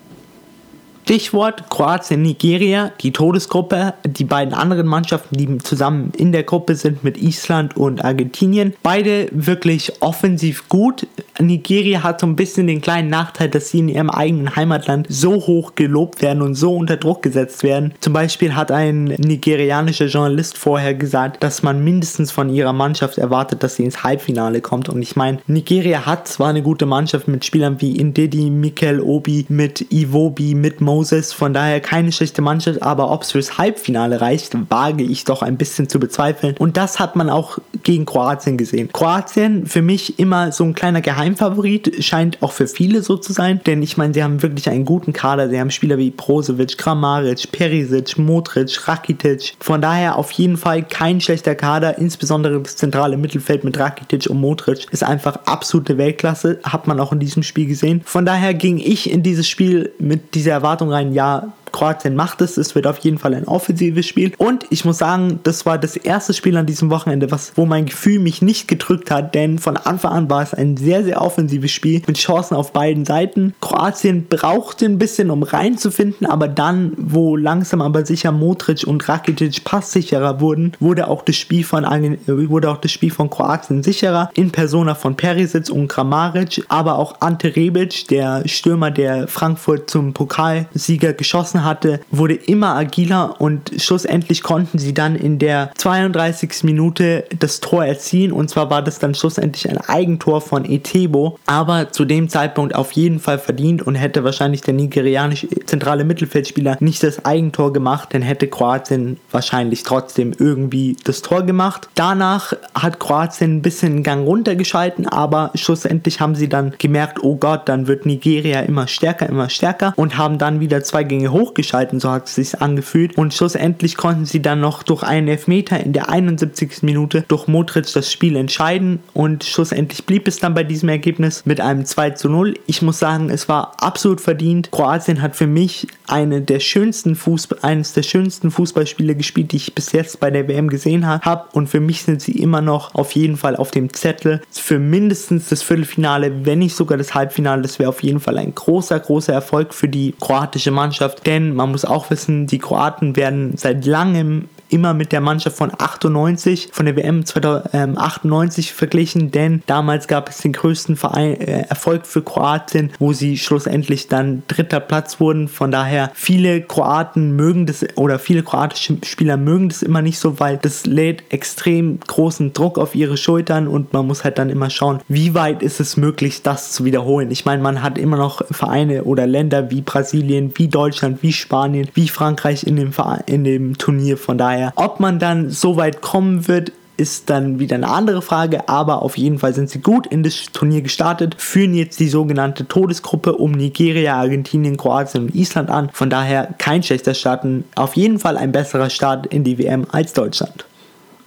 Stichwort 1.09 1.71
Kroatien, 1.71 2.21
Nigeria, 2.21 2.91
die 3.01 3.11
Todesgruppe, 3.11 3.95
die 4.05 4.25
beiden 4.25 4.53
anderen 4.53 4.85
Mannschaften, 4.85 5.35
die 5.37 5.57
zusammen 5.57 6.11
in 6.15 6.31
der 6.31 6.43
Gruppe 6.43 6.75
sind 6.75 7.03
mit 7.03 7.17
Island 7.17 7.75
und 7.75 8.05
Argentinien. 8.05 8.75
Beide 8.83 9.27
wirklich 9.31 9.91
offensiv 10.03 10.69
gut. 10.69 11.07
Nigeria 11.39 12.03
hat 12.03 12.19
so 12.19 12.27
ein 12.27 12.35
bisschen 12.35 12.67
den 12.67 12.81
kleinen 12.81 13.09
Nachteil, 13.09 13.49
dass 13.49 13.69
sie 13.69 13.79
in 13.79 13.89
ihrem 13.89 14.11
eigenen 14.11 14.55
Heimatland 14.55 15.07
so 15.09 15.33
hoch 15.33 15.73
gelobt 15.73 16.21
werden 16.21 16.43
und 16.43 16.53
so 16.53 16.75
unter 16.75 16.97
Druck 16.97 17.23
gesetzt 17.23 17.63
werden. 17.63 17.95
Zum 18.01 18.13
Beispiel 18.13 18.55
hat 18.55 18.71
ein 18.71 19.05
nigerianischer 19.05 20.05
Journalist 20.05 20.59
vorher 20.59 20.93
gesagt, 20.93 21.41
dass 21.41 21.63
man 21.63 21.83
mindestens 21.83 22.31
von 22.31 22.51
ihrer 22.51 22.73
Mannschaft 22.73 23.17
erwartet, 23.17 23.63
dass 23.63 23.77
sie 23.77 23.83
ins 23.83 24.03
Halbfinale 24.03 24.61
kommt. 24.61 24.89
Und 24.89 25.01
ich 25.01 25.15
meine, 25.15 25.39
Nigeria 25.47 26.05
hat 26.05 26.27
zwar 26.27 26.49
eine 26.49 26.61
gute 26.61 26.85
Mannschaft 26.85 27.27
mit 27.27 27.45
Spielern 27.45 27.81
wie 27.81 27.95
Indedi, 27.97 28.51
Mikel 28.51 28.99
Obi, 28.99 29.47
mit 29.49 29.91
Iwobi, 29.91 30.53
mit 30.53 30.81
Moses, 31.00 31.32
von 31.32 31.53
daher 31.53 31.79
keine 31.79 32.12
schlechte 32.12 32.41
Mannschaft, 32.41 32.84
aber 32.84 33.10
ob 33.10 33.22
es 33.24 33.32
fürs 33.32 33.58
Halbfinale 33.58 34.20
reicht, 34.20 34.53
wage 34.70 35.06
ich 35.06 35.24
doch 35.24 35.41
ein 35.41 35.56
bisschen 35.56 35.88
zu 35.88 35.98
bezweifeln. 35.98 36.56
Und 36.60 36.75
das 36.75 37.00
hat 37.00 37.15
man 37.15 37.29
auch 37.29 37.58
gegen 37.84 38.06
Kroatien 38.06 38.58
gesehen. 38.58 38.91
Kroatien 38.91 39.65
für 39.65 39.82
mich 39.82 40.20
immer 40.20 40.51
so 40.51 40.65
ein 40.65 40.75
kleiner 40.75 41.00
Geheimfavorit, 41.00 42.03
scheint 42.03 42.44
auch 42.44 42.51
für 42.51 42.68
viele 42.68 43.01
so 43.01 43.15
zu 43.15 43.32
sein, 43.32 43.62
denn 43.65 43.82
ich 43.82 43.96
meine, 43.96 44.13
sie 44.13 44.22
haben 44.22 44.41
wirklich 44.44 44.70
einen 44.70 44.84
guten 44.84 45.13
Kader. 45.13 45.50
Sie 45.50 45.58
haben 45.58 45.72
Spieler 45.72 45.98
wie 45.98 46.12
Brozovic, 46.12 46.77
Kramaric, 46.77 47.50
Perisic, 47.53 48.18
Modric, 48.18 48.86
Rakitic. 48.86 49.53
Von 49.62 49.82
daher 49.82 50.18
auf 50.18 50.32
jeden 50.32 50.58
Fall 50.58 50.84
kein 50.84 51.22
schlechter 51.22 51.56
Kader, 51.56 51.98
insbesondere 51.98 52.60
das 52.60 52.75
zentrale 52.75 53.15
Mittelfeld 53.15 53.63
mit 53.63 53.79
Rakitic 53.79 54.29
und 54.29 54.41
Modric 54.41 54.86
ist 54.91 55.06
einfach 55.06 55.38
absolute 55.46 55.98
Weltklasse, 55.98 56.60
hat 56.63 56.88
man 56.88 57.00
auch 57.00 57.13
in 57.13 57.20
diesem 57.20 57.44
Spiel 57.44 57.68
gesehen. 57.68 58.01
Von 58.03 58.25
daher 58.25 58.53
ging 58.53 58.79
ich 58.79 59.10
in 59.10 59.24
dieses 59.24 59.48
Spiel 59.48 59.94
mit 59.98 60.36
dieser 60.36 60.51
Erwartung 60.51 60.88
rein, 60.91 61.13
ja, 61.13 61.43
Kroatien 61.71 62.15
macht 62.15 62.41
es. 62.41 62.57
Es 62.57 62.75
wird 62.75 62.88
auf 62.88 62.99
jeden 62.99 63.17
Fall 63.17 63.33
ein 63.33 63.47
offensives 63.47 64.05
Spiel. 64.05 64.33
Und 64.38 64.65
ich 64.69 64.85
muss 64.85 64.97
sagen, 64.97 65.39
das 65.43 65.65
war 65.65 65.77
das 65.77 65.95
erste 65.95 66.33
Spiel 66.33 66.57
an 66.57 66.65
diesem 66.65 66.89
Wochenende, 66.89 67.31
was, 67.31 67.53
wo 67.55 67.65
mein 67.65 67.85
Gefühl 67.85 68.19
mich 68.19 68.41
nicht 68.41 68.67
gedrückt 68.67 69.11
hat, 69.11 69.35
denn 69.35 69.59
von 69.59 69.77
Anfang 69.77 70.11
an 70.11 70.29
war 70.29 70.43
es 70.43 70.53
ein 70.53 70.77
sehr, 70.77 71.03
sehr 71.03 71.21
offensives 71.21 71.71
Spiel 71.71 72.01
mit 72.07 72.17
Chancen 72.17 72.55
auf 72.55 72.73
beiden 72.73 73.05
Seiten. 73.05 73.53
Kroatien 73.61 74.27
brauchte 74.27 74.85
ein 74.85 74.97
bisschen, 74.97 75.29
um 75.29 75.43
reinzufinden, 75.43 76.27
aber 76.27 76.47
dann, 76.47 76.93
wo 76.97 77.35
langsam 77.35 77.81
aber 77.81 78.05
sicher 78.05 78.31
Modric 78.31 78.85
und 78.85 79.07
Rakitic 79.07 79.63
passsicherer 79.63 80.39
wurden, 80.39 80.73
wurde 80.79 81.07
auch 81.07 81.23
das 81.23 81.35
Spiel 81.35 81.63
von, 81.63 81.83
wurde 82.25 82.69
auch 82.71 82.77
das 82.77 82.91
Spiel 82.91 83.11
von 83.11 83.29
Kroatien 83.29 83.83
sicherer. 83.83 84.29
In 84.33 84.51
Persona 84.51 84.95
von 84.95 85.15
Perisic 85.15 85.69
und 85.69 85.88
Kramaric, 85.88 86.63
aber 86.67 86.97
auch 86.97 87.21
Ante 87.21 87.55
Rebic, 87.55 88.07
der 88.07 88.47
Stürmer, 88.47 88.91
der 88.91 89.27
Frankfurt 89.27 89.89
zum 89.89 90.13
Pokalsieger 90.13 91.13
geschossen 91.13 91.58
Chancen 91.59 91.65
hatte, 91.65 91.99
wurde 92.11 92.33
immer 92.33 92.75
agiler 92.75 93.39
und 93.39 93.71
schlussendlich 93.77 94.43
konnten 94.43 94.79
sie 94.79 94.93
dann 94.93 95.15
in 95.15 95.39
der 95.39 95.71
32. 95.75 96.63
Minute 96.63 97.25
das 97.37 97.59
Tor 97.59 97.85
erzielen 97.85 98.31
und 98.31 98.49
zwar 98.49 98.69
war 98.69 98.81
das 98.81 98.99
dann 98.99 99.15
schlussendlich 99.15 99.69
ein 99.69 99.77
Eigentor 99.77 100.41
von 100.41 100.65
Etebo, 100.65 101.37
aber 101.45 101.91
zu 101.91 102.05
dem 102.05 102.29
Zeitpunkt 102.29 102.75
auf 102.75 102.91
jeden 102.93 103.19
Fall 103.19 103.39
verdient 103.39 103.85
und 103.85 103.95
hätte 103.95 104.23
wahrscheinlich 104.23 104.61
der 104.61 104.73
nigerianische 104.73 105.47
zentrale 105.65 106.03
Mittelfeldspieler 106.03 106.77
nicht 106.79 107.03
das 107.03 107.25
Eigentor 107.25 107.73
gemacht, 107.73 108.09
dann 108.11 108.21
hätte 108.21 108.47
Kroatien 108.47 109.17
wahrscheinlich 109.31 109.83
trotzdem 109.83 110.33
irgendwie 110.37 110.95
das 111.03 111.21
Tor 111.21 111.43
gemacht. 111.43 111.89
Danach 111.95 112.53
hat 112.73 112.99
Kroatien 112.99 113.57
ein 113.57 113.61
bisschen 113.61 113.93
den 113.97 114.03
Gang 114.03 114.25
runtergeschalten, 114.25 115.07
aber 115.07 115.51
schlussendlich 115.55 116.19
haben 116.19 116.35
sie 116.35 116.49
dann 116.49 116.73
gemerkt, 116.77 117.23
oh 117.23 117.35
Gott, 117.35 117.67
dann 117.67 117.87
wird 117.87 118.05
Nigeria 118.05 118.61
immer 118.61 118.87
stärker, 118.87 119.27
immer 119.27 119.49
stärker 119.49 119.93
und 119.95 120.17
haben 120.17 120.37
dann 120.37 120.59
wieder 120.59 120.83
zwei 120.83 121.03
Gänge 121.09 121.31
hoch 121.31 121.49
hochgeschalten, 121.50 122.00
so 122.00 122.12
hat 122.12 122.27
es 122.27 122.36
sich 122.36 122.62
angefühlt. 122.62 123.18
Und 123.18 123.34
schlussendlich 123.34 123.98
konnten 123.98 124.25
sie 124.25 124.41
dann 124.41 124.60
noch 124.60 124.84
durch 124.84 125.03
einen 125.03 125.27
Elfmeter 125.27 125.79
in 125.79 125.94
der 125.94 126.10
71. 126.10 126.84
Minute 126.84 127.25
durch 127.27 127.48
Modric 127.48 127.91
das 127.94 128.12
Spiel 128.12 128.36
entscheiden. 128.36 129.00
Und 129.13 129.44
schlussendlich 129.44 130.06
blieb 130.06 130.27
es 130.27 130.39
dann 130.39 130.53
bei 130.53 130.63
diesem 130.63 130.89
Ergebnis 130.89 131.46
mit 131.46 131.62
einem 131.62 131.86
2 131.86 132.12
zu 132.12 132.29
0. 132.29 132.56
Ich 132.68 132.82
muss 132.82 133.00
sagen, 133.00 133.29
es 133.29 133.50
war 133.50 133.74
absolut 133.82 134.22
verdient. 134.22 134.72
Kroatien 134.72 135.22
hat 135.22 135.36
für 135.36 135.48
mich 135.48 135.88
eine 136.08 136.41
der 136.41 136.60
schönsten 136.60 137.15
Fußball, 137.15 137.60
eines 137.62 137.94
der 137.94 138.03
schönsten 138.03 138.51
Fußballspiele 138.51 139.15
gespielt, 139.15 139.51
die 139.51 139.58
ich 139.58 139.75
bis 139.75 139.91
jetzt 139.91 140.20
bei 140.20 140.32
der 140.32 140.48
WM 140.48 140.70
gesehen 140.70 141.06
habe. 141.08 141.46
Und 141.53 141.68
für 141.68 141.79
mich 141.79 142.03
sind 142.03 142.22
sie 142.22 142.34
immer 142.34 142.62
noch 142.62 142.96
auf 142.96 143.12
jeden 143.13 143.38
Fall 143.38 143.56
auf 143.56 143.72
dem 143.72 143.94
Zettel 143.94 144.41
für 144.51 144.79
mindestens 144.79 145.50
das 145.50 145.63
Viertelfinale, 145.63 146.46
wenn 146.46 146.60
nicht 146.60 146.75
sogar 146.75 146.98
das 146.98 147.13
Halbfinale. 147.13 147.62
Das 147.62 147.79
wäre 147.79 147.89
auf 147.89 148.03
jeden 148.03 148.20
Fall 148.20 148.38
ein 148.38 148.53
großer, 148.53 149.00
großer 149.00 149.34
Erfolg 149.34 149.74
für 149.74 149.88
die 149.88 150.13
kroatische 150.20 150.72
Mannschaft. 150.72 151.25
Denn 151.25 151.38
man 151.39 151.72
muss 151.72 151.86
auch 151.86 152.10
wissen, 152.10 152.48
die 152.48 152.60
Kroaten 152.60 153.15
werden 153.15 153.58
seit 153.58 153.86
langem 153.86 154.50
immer 154.69 154.93
mit 154.93 155.11
der 155.11 155.21
Mannschaft 155.21 155.57
von 155.57 155.71
98, 155.77 156.69
von 156.71 156.85
der 156.85 156.95
WM 156.95 157.25
2098 157.25 158.73
verglichen, 158.73 159.31
denn 159.31 159.63
damals 159.65 160.07
gab 160.07 160.29
es 160.29 160.38
den 160.38 160.53
größten 160.53 160.95
Verein, 160.95 161.39
äh, 161.41 161.65
Erfolg 161.69 162.05
für 162.05 162.21
Kroatien, 162.21 162.91
wo 162.99 163.13
sie 163.13 163.38
schlussendlich 163.38 164.07
dann 164.07 164.43
dritter 164.47 164.79
Platz 164.79 165.19
wurden. 165.19 165.47
Von 165.47 165.71
daher, 165.71 166.11
viele 166.13 166.61
Kroaten 166.61 167.35
mögen 167.35 167.65
das 167.65 167.85
oder 167.95 168.19
viele 168.19 168.43
kroatische 168.43 168.97
Spieler 169.03 169.38
mögen 169.38 169.69
das 169.69 169.81
immer 169.81 170.01
nicht 170.01 170.19
so, 170.19 170.39
weil 170.39 170.57
das 170.57 170.85
lädt 170.85 171.23
extrem 171.33 171.99
großen 171.99 172.53
Druck 172.53 172.77
auf 172.77 172.95
ihre 172.95 173.17
Schultern 173.17 173.67
und 173.67 173.93
man 173.93 174.07
muss 174.07 174.23
halt 174.23 174.38
dann 174.38 174.49
immer 174.49 174.69
schauen, 174.69 174.99
wie 175.07 175.33
weit 175.33 175.63
ist 175.63 175.79
es 175.79 175.97
möglich, 175.97 176.43
das 176.43 176.71
zu 176.71 176.85
wiederholen. 176.85 177.31
Ich 177.31 177.45
meine, 177.45 177.61
man 177.61 177.81
hat 177.81 177.97
immer 177.97 178.17
noch 178.17 178.41
Vereine 178.51 179.03
oder 179.03 179.27
Länder 179.27 179.71
wie 179.71 179.81
Brasilien, 179.81 180.53
wie 180.55 180.67
Deutschland, 180.67 181.23
wie 181.23 181.33
Spanien, 181.33 181.89
wie 181.93 182.07
Frankreich 182.07 182.65
in 182.65 182.75
dem, 182.75 182.93
Verein, 182.93 183.23
in 183.25 183.43
dem 183.43 183.77
Turnier. 183.77 184.17
Von 184.17 184.38
daher 184.38 184.58
daher, 184.59 184.73
ob 184.75 184.99
man 184.99 185.19
dann 185.19 185.49
so 185.49 185.77
weit 185.77 186.01
kommen 186.01 186.47
wird, 186.47 186.71
ist 186.97 187.29
dann 187.29 187.59
wieder 187.59 187.75
eine 187.75 187.87
andere 187.87 188.21
Frage, 188.21 188.67
aber 188.67 189.03
auf 189.03 189.17
jeden 189.17 189.39
Fall 189.39 189.53
sind 189.53 189.69
sie 189.69 189.79
gut 189.79 190.05
in 190.07 190.21
das 190.21 190.47
Turnier 190.51 190.81
gestartet, 190.81 191.35
führen 191.37 191.73
jetzt 191.73 191.97
die 192.01 192.09
sogenannte 192.09 192.67
Todesgruppe 192.67 193.35
um 193.35 193.53
Nigeria, 193.53 194.15
Argentinien, 194.15 194.75
Kroatien 194.75 195.23
und 195.23 195.35
Island 195.35 195.69
an. 195.69 195.89
Von 195.93 196.09
daher 196.09 196.53
kein 196.57 196.83
schlechter 196.83 197.13
Start, 197.13 197.45
auf 197.75 197.95
jeden 197.95 198.19
Fall 198.19 198.35
ein 198.35 198.51
besserer 198.51 198.89
Start 198.89 199.27
in 199.27 199.45
die 199.45 199.57
WM 199.57 199.87
als 199.91 200.11
Deutschland. 200.11 200.65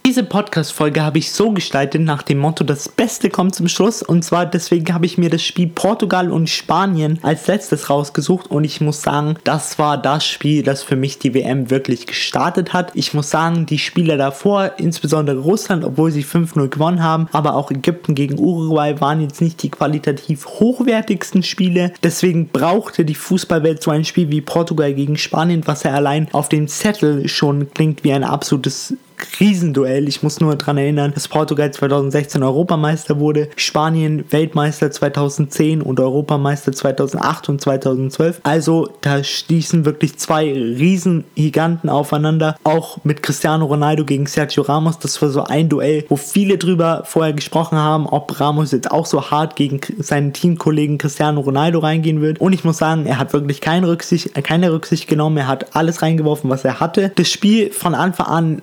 Diese 0.05 0.25
Podcast-Folge 0.25 1.01
habe 1.01 1.19
ich 1.19 1.31
so 1.31 1.53
gestaltet 1.53 2.03
nach 2.03 2.23
dem 2.23 2.39
Motto, 2.39 2.65
das 2.65 2.89
Beste 2.89 3.31
kommt 3.31 3.55
zum 3.55 3.69
Schluss. 3.69 4.03
Und 4.03 4.25
zwar 4.25 4.47
deswegen 4.47 4.93
habe 4.93 5.07
ich 5.07 5.17
mir 5.17 5.31
das 5.31 5.45
Spiel 5.45 5.69
Portugal 5.69 6.33
und 6.33 6.51
Spanien 6.51 7.21
als 7.23 7.47
letztes 7.47 7.89
rausgesucht. 7.89 8.51
Und 8.51 8.65
ich 8.65 8.81
muss 8.81 9.01
sagen, 9.01 9.37
das 9.45 9.79
war 9.79 9.97
das 9.97 10.27
Spiel, 10.27 10.65
das 10.65 10.83
für 10.83 10.97
mich 10.97 11.21
die 11.21 11.35
WM 11.35 11.71
wirklich 11.71 12.09
gestartet 12.09 12.73
hat. 12.73 12.91
Ich 12.95 13.15
muss 13.15 13.31
sagen, 13.31 13.65
die 13.65 13.79
Spieler 13.79 14.17
davor, 14.17 14.73
insbesondere 14.77 15.39
Russland, 15.39 15.85
obwohl 15.85 16.11
sie 16.11 16.25
5-0 16.25 16.67
gewonnen 16.69 17.03
haben, 17.03 17.29
aber 17.31 17.55
auch 17.55 17.71
Ägypten 17.71 18.17
gegen 18.17 18.41
Uruguay 18.41 19.01
waren 19.01 19.21
jetzt 19.21 19.41
nicht 19.41 19.63
die 19.63 19.71
qualitativ 19.71 20.47
hochwertigsten 20.47 21.45
Spiele. 21.45 21.93
Deswegen 22.03 22.49
brauchte 22.49 23.05
die 23.05 23.15
Fußballwelt 23.15 23.81
so 23.81 23.93
ein 23.93 24.05
Spiel 24.05 24.31
wie 24.31 24.41
Portugal 24.41 24.93
gegen 24.95 25.17
Spanien, 25.17 25.63
was 25.67 25.85
ja 25.85 25.93
allein 25.93 26.27
auf 26.33 26.49
dem 26.49 26.67
Zettel 26.67 27.29
schon 27.29 27.71
klingt 27.73 28.03
wie 28.03 28.13
ein 28.13 28.25
absolutes 28.25 28.97
Riesenduell. 29.41 30.09
Ich 30.09 30.23
muss 30.23 30.41
nur 30.41 30.55
daran 30.57 30.79
erinnern, 30.79 31.13
dass 31.15 31.29
Portugal 31.29 31.71
2016 31.71 32.43
Europameister 32.43 33.19
wurde, 33.19 33.49
Spanien 33.57 34.25
Weltmeister 34.31 34.91
2010 34.91 35.83
und 35.83 36.01
Europameister 36.01 36.73
2008 36.73 37.49
und 37.49 37.61
2012. 37.61 38.41
Also 38.43 38.89
da 39.01 39.23
schließen 39.25 39.85
wirklich 39.85 40.19
zwei 40.19 40.53
Riesengiganten 40.53 41.91
aufeinander. 41.91 42.57
Auch 42.65 43.05
mit 43.05 43.23
Cristiano 43.23 43.67
Ronaldo 43.67 44.05
gegen 44.05 44.27
Sergio 44.27 44.63
Ramos. 44.63 44.99
Das 44.99 45.21
war 45.23 45.31
so 45.31 45.45
ein 45.45 45.69
Duell, 45.69 46.05
wo 46.09 46.17
viele 46.17 46.59
drüber 46.59 47.03
vorher 47.05 47.33
gesprochen 47.33 47.79
haben, 47.79 48.07
ob 48.07 48.39
Ramos 48.41 48.73
jetzt 48.73 48.91
auch 48.91 49.07
so 49.07 49.31
hart 49.31 49.57
gegen 49.57 49.81
seinen 49.99 50.33
Teamkollegen 50.33 50.99
Cristiano 50.99 51.41
Ronaldo 51.41 51.81
reingehen 51.81 52.21
wird. 52.21 52.41
Und 52.41 52.53
ich 52.53 52.65
muss 52.65 52.79
sagen, 52.79 53.07
er 53.07 53.19
hat 53.19 53.33
wirklich 53.33 53.61
keine 53.61 53.89
Rücksicht, 53.89 54.35
keine 54.45 54.73
Rücksicht 54.73 55.09
genommen. 55.09 55.37
Er 55.37 55.49
hat 55.49 55.75
alles 55.75 56.03
reingeworfen, 56.03 56.51
was 56.51 56.65
er 56.65 56.81
hatte. 56.81 57.13
Das 57.15 57.31
Spiel 57.31 57.71
von 57.71 57.95
Anfang 57.95 58.27
an 58.27 58.63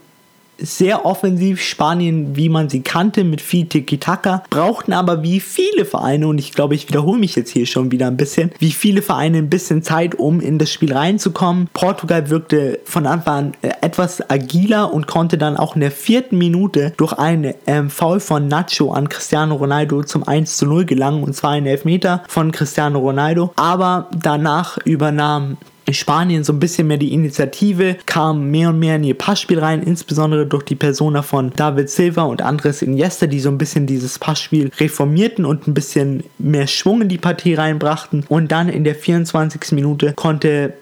sehr 0.62 1.06
offensiv 1.06 1.62
Spanien, 1.62 2.36
wie 2.36 2.50
man 2.50 2.70
sie 2.70 2.82
kannte, 2.82 3.24
mit 3.24 3.42
viel 3.42 3.66
Tiki-Taka, 3.66 4.44
brauchten 4.50 4.94
aber 4.94 5.24
wie 5.24 5.40
viele 5.40 5.86
Vereine, 5.86 6.28
und 6.28 6.38
ich 6.38 6.54
glaube, 6.54 6.76
ich 6.76 6.88
wiederhole 6.88 7.20
mich 7.20 7.36
jetzt 7.36 7.52
hier 7.52 7.66
schon 7.66 7.92
wieder 7.92 8.08
ein 8.08 8.18
bisschen, 8.18 8.52
wie 8.60 8.72
viele 8.72 9.02
Vereine 9.02 9.40
ein 9.40 9.50
bisschen 9.50 9.82
Zeit, 9.82 10.16
um 10.16 10.40
in 10.40 10.60
das 10.60 10.72
Spiel 10.72 10.94
reinzukommen. 10.94 11.70
Portugal 11.74 12.30
wirkte 12.30 12.80
von 12.86 13.06
Anfang 13.06 13.40
an 13.40 13.54
äh, 13.62 13.72
etwas 13.82 14.30
agiler 14.30 14.94
und 14.94 15.08
konnte 15.08 15.38
dann 15.38 15.58
auch 15.58 15.76
in 15.76 15.82
der 15.82 15.92
vierten 15.92 16.38
Minute 16.38 16.94
durch 16.98 17.14
einen 17.14 17.54
ähm, 17.66 17.90
Foul 17.90 18.20
von 18.20 18.48
Nacho 18.48 18.92
an 18.92 19.10
Cristiano 19.10 19.56
Ronaldo 19.56 20.04
zum 20.04 20.28
1 20.28 20.58
zu 20.58 20.66
0 20.66 20.86
gelangen, 20.86 21.24
und 21.24 21.34
zwar 21.34 21.52
ein 21.52 21.66
Elfmeter 21.66 22.24
von 22.28 22.52
Cristiano 22.52 23.00
Ronaldo. 23.00 23.52
Aber 23.56 24.10
danach 24.16 24.78
übernahm 24.86 25.58
Spanien 25.94 26.44
so 26.44 26.54
ein 26.54 26.60
bisschen 26.60 26.88
mehr 26.88 26.98
die 26.98 27.14
Initiative, 27.14 27.98
kam 28.06 28.50
mehr 28.52 28.70
und 28.70 28.80
mehr 28.80 28.96
in 28.96 29.04
ihr 29.04 29.18
Passspiel 29.18 29.60
rein, 29.60 29.84
insbesondere 29.84 30.46
durch 30.46 30.64
die 30.64 30.76
Persona 30.76 31.22
von 31.22 31.52
David 31.56 31.90
Silva 31.90 32.24
und 32.24 32.42
Andres 32.42 32.82
Iniesta, 32.82 33.28
die 33.28 33.40
so 33.40 33.50
ein 33.50 33.58
bisschen 33.58 33.86
dieses 33.86 34.20
Passspiel 34.20 34.72
reformierten 34.80 35.46
und 35.46 35.68
ein 35.68 35.74
bisschen 35.74 36.24
mehr 36.38 36.68
Schwung 36.68 37.02
in 37.02 37.10
die 37.10 37.18
Partie 37.18 37.54
reinbrachten. 37.54 38.26
Und 38.30 38.52
dann 38.52 38.70
in 38.70 38.84
der 38.84 38.96
24. 38.96 39.72
Minute 39.72 40.14
konnte 40.14 40.74